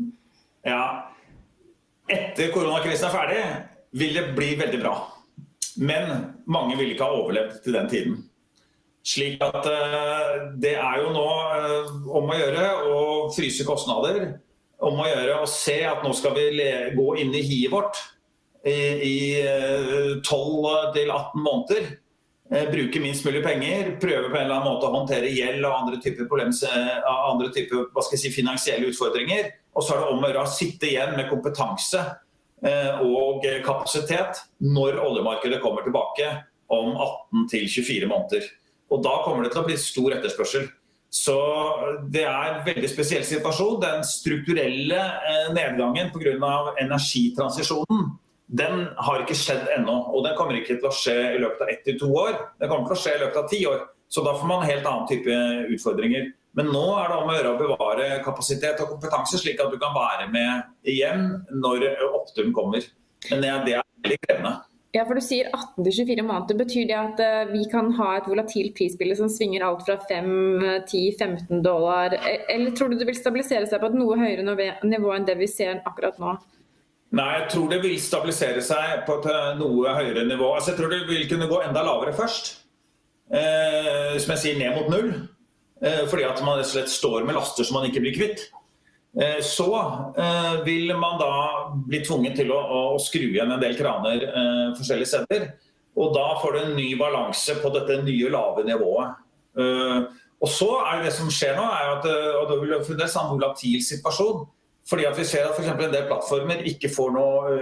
[0.68, 0.84] Ja,
[2.10, 3.42] Etter koronakrisen er ferdig,
[4.02, 4.96] vil det bli veldig bra.
[5.78, 6.08] Men
[6.50, 8.16] mange vil ikke ha overlevd til den tiden.
[9.06, 13.00] Slik at uh, det er jo nå uh, om å gjøre å
[13.36, 14.36] fryse kostnader.
[14.80, 18.00] Om å gjøre å se at nå skal vi gå inn i hiet vårt
[18.64, 19.40] i
[20.24, 21.90] 12-18 måneder.
[22.52, 25.76] Eh, bruke minst mulig penger, prøve på en eller annen måte å håndtere gjeld og
[25.84, 26.26] andre typer,
[27.14, 29.52] andre si, finansielle utfordringer.
[29.78, 32.02] Og så er det om å gjøre å sitte igjen med kompetanse
[32.66, 36.32] eh, og kapasitet når oljemarkedet kommer tilbake
[36.74, 36.98] om
[37.46, 38.50] 18-24 måneder.
[38.90, 40.70] Og da kommer det til å bli stor etterspørsel.
[41.10, 41.36] Så
[42.14, 43.80] det er en veldig spesiell situasjon.
[43.82, 46.74] Den strukturelle eh, nedgangen pga.
[46.78, 48.12] energitransisjonen
[48.50, 49.96] den har ikke skjedd ennå.
[50.14, 52.38] Og den kommer ikke til å skje i løpet av ett til to år.
[52.62, 53.84] Den kommer til å skje i løpet av ti år.
[54.10, 55.36] Så da får man helt annen type
[55.76, 56.32] utfordringer.
[56.58, 59.78] Men nå er det om å gjøre å bevare kapasitet og kompetanse, slik at du
[59.82, 61.28] kan være med igjen
[61.62, 62.82] når oppturen kommer.
[63.30, 64.56] Men det er veldig krevende.
[64.96, 66.58] Ja, for Du sier 18-24 måneder.
[66.58, 71.60] Betyr det at uh, vi kan ha et volatilt prisbilde som svinger alt fra 5-10-15
[71.66, 72.16] dollar?
[72.18, 74.46] E, eller tror du det vil stabilisere seg på et noe høyere
[74.82, 76.40] nivå enn det vi ser akkurat nå?
[77.18, 80.52] Nei, jeg tror det vil stabilisere seg på et eh, noe høyere nivå.
[80.54, 82.52] Altså, jeg tror det vil kunne gå enda lavere først.
[83.34, 85.10] Eh, som jeg sier, ned mot null.
[85.82, 88.46] Eh, fordi at man slett står med laster som man ikke blir kvitt.
[89.18, 89.76] Eh, så
[90.18, 91.32] eh, vil man da
[91.74, 92.60] bli tvunget til å,
[92.94, 95.48] å skru igjen en del kraner eh, forskjellige steder.
[96.00, 99.26] Og da får du en ny balanse på dette nye lave nivået.
[100.40, 102.06] og så er det som skjer nå, er at
[102.40, 104.46] og det vil fremdeles ha en volatil situasjon.
[104.88, 105.68] Fordi at vi ser at f.eks.
[105.74, 107.58] en del plattformer ikke får noe.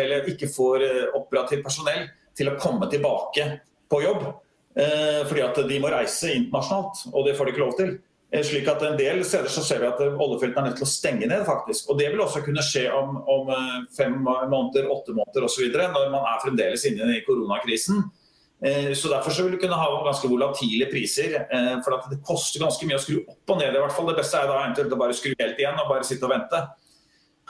[0.00, 0.82] Eller ikke får
[1.20, 3.46] operativt personell til å komme tilbake
[3.86, 4.26] på jobb.
[4.74, 7.94] Fordi at de må reise internasjonalt, og det får de ikke lov til.
[8.30, 11.26] Slik at En del steder så ser vi at oljefeltene er nødt til å stenge
[11.26, 11.42] ned.
[11.48, 11.88] faktisk.
[11.90, 13.50] Og Det vil også kunne skje om, om
[13.96, 15.66] fem måneder, åtte måneder osv.
[15.74, 18.04] Når man er fremdeles inne i koronakrisen.
[18.64, 21.34] Eh, så Derfor så vil du kunne ha ganske volatile priser.
[21.50, 23.74] Eh, for Det koster ganske mye å skru opp og ned.
[23.74, 24.06] i hvert fall.
[24.06, 26.60] Det beste er da eventuelt å bare skru helt igjen og bare sitte og vente.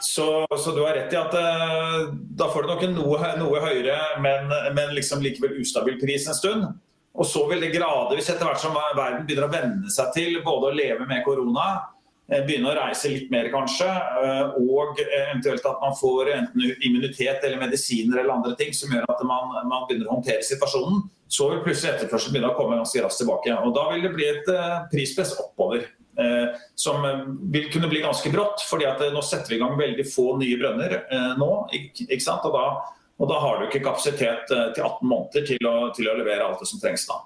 [0.01, 3.61] Så, så du har rett i at eh, da får du nok en noe, noe
[3.61, 6.71] høyere, men, men liksom likevel ustabil pris en stund.
[7.18, 10.70] Og så vil det gradvis, etter hvert som verden begynner å venne seg til både
[10.70, 11.73] å leve med korona,
[12.31, 13.88] Eh, begynne å reise litt mer, kanskje.
[13.90, 19.09] Eh, og eventuelt at man får enten immunitet eller medisiner eller andre ting som gjør
[19.11, 21.09] at man, man begynner å håndtere situasjonen.
[21.31, 23.57] Så vil plutselig etterspørselen begynne å komme ganske raskt tilbake.
[23.64, 24.53] Og da vil det bli et
[24.92, 25.87] prispress oppover.
[26.77, 27.05] Som
[27.55, 30.59] vil kunne bli ganske brått, fordi at nå setter vi i gang veldig få nye
[30.59, 30.96] brønner
[31.38, 31.49] nå.
[31.70, 32.44] Ikke sant?
[32.51, 32.64] Og da,
[33.21, 36.63] og da, har du ikke kapasitet til 18 måneder til å, til å levere alt
[36.63, 37.19] det som trengs da.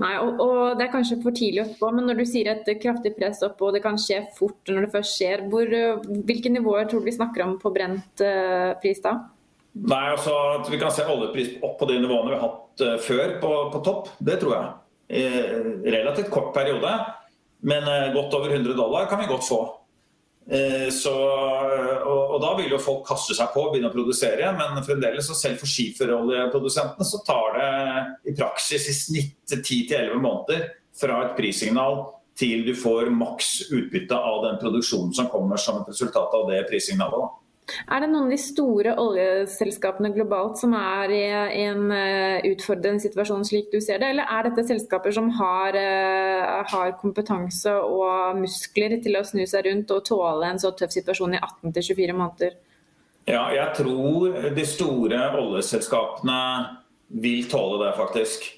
[0.00, 2.70] Nei, og, og, Det er kanskje for tidlig å spå, men når du sier et
[2.80, 5.68] kraftig press opp og det kan skje fort når det først skjer, hvor,
[6.28, 9.18] hvilke nivåer tror du vi snakker om på brent uh, pris da?
[9.72, 12.96] Nei, altså at Vi kan se oljepris opp på de nivåene vi har hatt uh,
[13.04, 14.10] før på, på, topp.
[14.20, 14.72] Det tror jeg.
[15.12, 16.92] I relativt kort periode,
[17.68, 19.60] men uh, godt over 100 dollar kan vi godt få.
[20.46, 21.12] Eh, så,
[22.04, 25.28] og, og, Da vil jo folk kaste seg på og begynne å produsere, men fremdeles
[25.30, 30.66] så selv for skiferoljeprodusentene så tar det i praksis i snitt 10-11 måneder
[30.98, 32.02] fra et prissignal
[32.38, 36.62] til du får maks utbytte av den produksjonen som kommer som et resultat av det
[36.70, 37.22] prissignalet.
[37.22, 37.41] Da.
[37.88, 41.22] Er det noen av de store oljeselskapene globalt som er i
[41.64, 46.62] en eh, utfordrende situasjon slik du ser det, eller er dette selskaper som har, eh,
[46.72, 51.38] har kompetanse og muskler til å snu seg rundt og tåle en så tøff situasjon
[51.38, 52.58] i 18-24 måneder?
[53.28, 56.40] Ja, jeg tror de store oljeselskapene
[57.22, 58.48] vil tåle det, faktisk.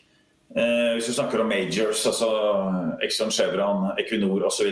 [0.57, 2.31] Eh, hvis du snakker om majors, altså
[3.03, 4.71] Exxon, Chevron, Equinor osv.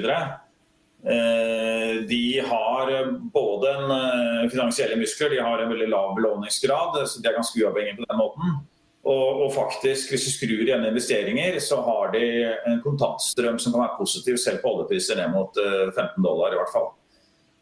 [1.02, 5.30] Eh, de har både en finansielle muskler.
[5.30, 8.60] De har en veldig lav belåningsgrad, så de er ganske uavhengige på den måten.
[9.02, 12.26] Og, og, faktisk, hvis du skrur igjen investeringer, så har de
[12.70, 16.70] en kontantstrøm som kan være positiv selv på oljepriser ned mot 15 dollar i hvert
[16.70, 16.92] fall.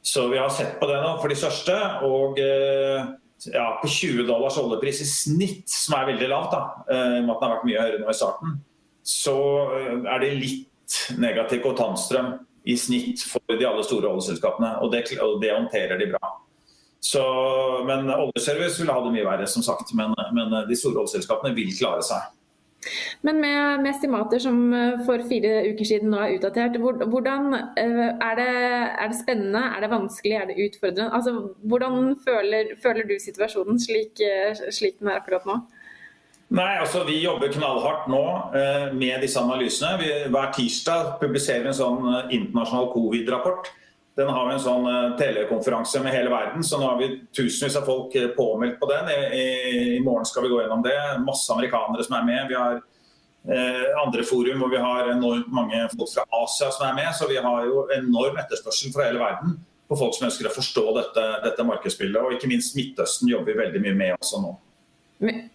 [0.05, 1.78] Så vi har sett på det nå for de største.
[2.05, 6.61] Og ja, på 20 dollars oljepris i snitt, som er veldig lavt, da,
[6.93, 8.55] i og med at den har vært mye høyere nå i starten,
[9.01, 9.36] så
[9.80, 12.34] er det litt negativ kontantstrøm
[12.65, 14.77] i snitt for de alle store oljeselskapene.
[14.85, 16.35] Og det, og det håndterer de bra.
[17.01, 17.23] Så,
[17.89, 19.95] men oljeservice ville ha det mye verre, som sagt.
[19.97, 22.29] Men, men de store oljeselskapene vil klare seg.
[23.23, 28.07] Men med, med, estimater som eh, for fire uker siden nå er utdatert, hvordan eh,
[28.09, 28.53] er det,
[29.05, 31.11] er det spennende, er det vanskelig, er det utfordrende?
[31.19, 31.35] Altså,
[31.69, 35.59] hvordan føler, føler du situasjonen slik, eh, slik, den er akkurat nå?
[36.51, 38.22] Nei, altså Vi jobber knallhardt nå
[38.59, 40.01] eh, med disse analysene.
[40.01, 43.70] Vi, hver tirsdag publiserer vi en sånn internasjonal covid-rapport.
[44.18, 44.86] Den har vi en sånn
[45.16, 49.09] telekonferanse med hele verden, så nå har vi tusenvis av folk påmeldt på den.
[49.14, 49.44] I, i,
[49.94, 50.96] I, morgen skal vi gå gjennom det.
[51.22, 52.51] Masse amerikanere som er med.
[52.51, 56.96] Vi har eh, andre forum hvor vi har enormt mange folk fra Asia som er
[56.98, 57.12] med.
[57.16, 60.84] Så vi har jo enorm etterspørsel fra hele verden på folk som ønsker å forstå
[60.98, 62.20] dette, dette markedsbildet.
[62.22, 64.57] Og ikke minst Midtøsten jobber vi veldig mye med også nå.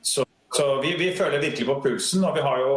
[0.03, 0.25] Så
[0.55, 2.23] så vi, vi, føler virkelig på pulsen.
[2.23, 2.75] og Vi har jo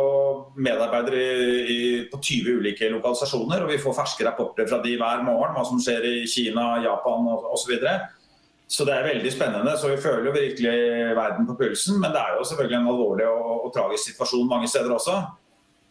[0.59, 3.63] medarbeidere i, i, på 20 ulike lokalisasjoner.
[3.63, 7.29] og Vi får ferske rapporter fra de hver morgen, hva som skjer i Kina, Japan
[7.37, 7.61] osv.
[7.63, 7.99] Så, videre.
[8.67, 9.77] så det er veldig spennende.
[9.79, 10.79] så Vi føler jo virkelig
[11.21, 12.01] verden på pulsen.
[12.03, 15.21] Men det er jo selvfølgelig en alvorlig og, og tragisk situasjon mange steder også.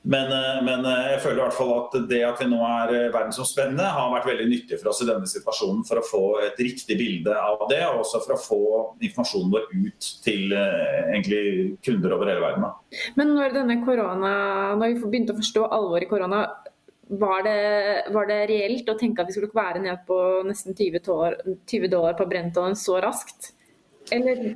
[0.08, 2.94] Men, eh, men, eh, jeg føler i hvert fall at det at vi nå er
[2.96, 6.62] eh, verdensomspennende, har vært veldig nyttig for oss i denne situasjonen for å få et
[6.64, 8.62] riktig bilde av det, og også for å få
[9.04, 11.42] informasjonen vår ut til egentlig
[11.84, 12.70] kunder over hele verden.
[13.20, 14.32] Men når denne korona,
[14.80, 16.42] når vi begynte å forstå alvoret i korona,
[17.08, 17.60] var det,
[18.16, 21.04] var det, reelt å tenke at vi skulle være ned på nesten 20
[21.92, 23.52] dollar, på Brentollen så raskt?
[24.12, 24.56] Eller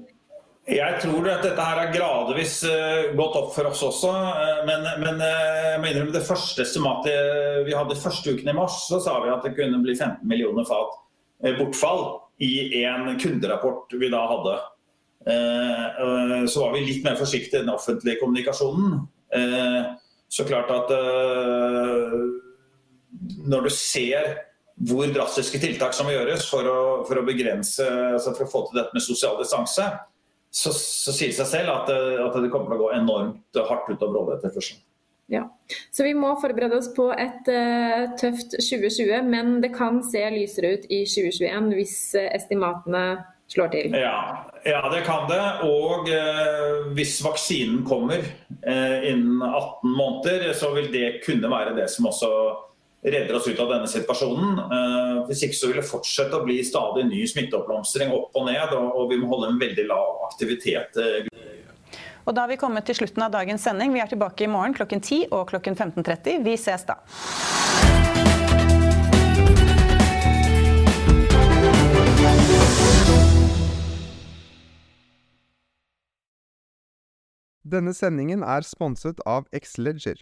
[0.71, 4.11] jeg tror at dette her har gradvis uh, gått opp for oss også.
[4.11, 8.83] Uh, men, men jeg må innrømme det første estimatet vi hadde første uken i mars,
[8.87, 10.99] så sa vi at det kunne bli 15 millioner fat
[11.57, 12.03] bortfall
[12.41, 14.53] i en kunderapport vi da hadde.
[16.49, 18.99] Så var vi litt mer forsiktige i den offentlige kommunikasjonen.
[20.29, 20.93] Så klart at
[23.49, 24.35] når du ser
[24.89, 28.63] hvor drastiske tiltak som må gjøres for å, for å begrense, altså for å få
[28.67, 29.85] til dette med sosial distanse,
[30.51, 33.61] så, så sier det seg selv at, eh, at, det kommer til å gå enormt
[33.69, 34.83] hardt utover oljeetterspørselen.
[35.31, 35.45] Ja.
[35.95, 40.73] Så vi må forberede oss på et uh, tøft 2020, men det kan se lysere
[40.75, 43.03] ut i 2021 hvis uh, estimatene
[43.51, 43.95] slår til?
[43.95, 45.39] Ja, ja, det kan det.
[45.69, 48.27] Og uh, hvis vaksinen kommer
[48.61, 52.29] innen 18 måneder, så vil det kunne være det som også
[53.03, 54.59] redder oss ut av denne situasjonen.
[54.61, 58.75] Eh, hvis ikke så vil det fortsette å bli stadig ny smitteoppblomstring opp og ned,
[58.77, 60.97] og vi må holde en veldig lav aktivitet.
[61.01, 61.29] Eh.
[62.21, 63.93] Og da har vi kommet til slutten av dagens sending.
[63.95, 66.43] Vi er tilbake i morgen klokken 10 og klokken 15.30.
[66.45, 67.01] Vi ses da.
[77.71, 80.21] Denne sendingen er sponset av Xleger.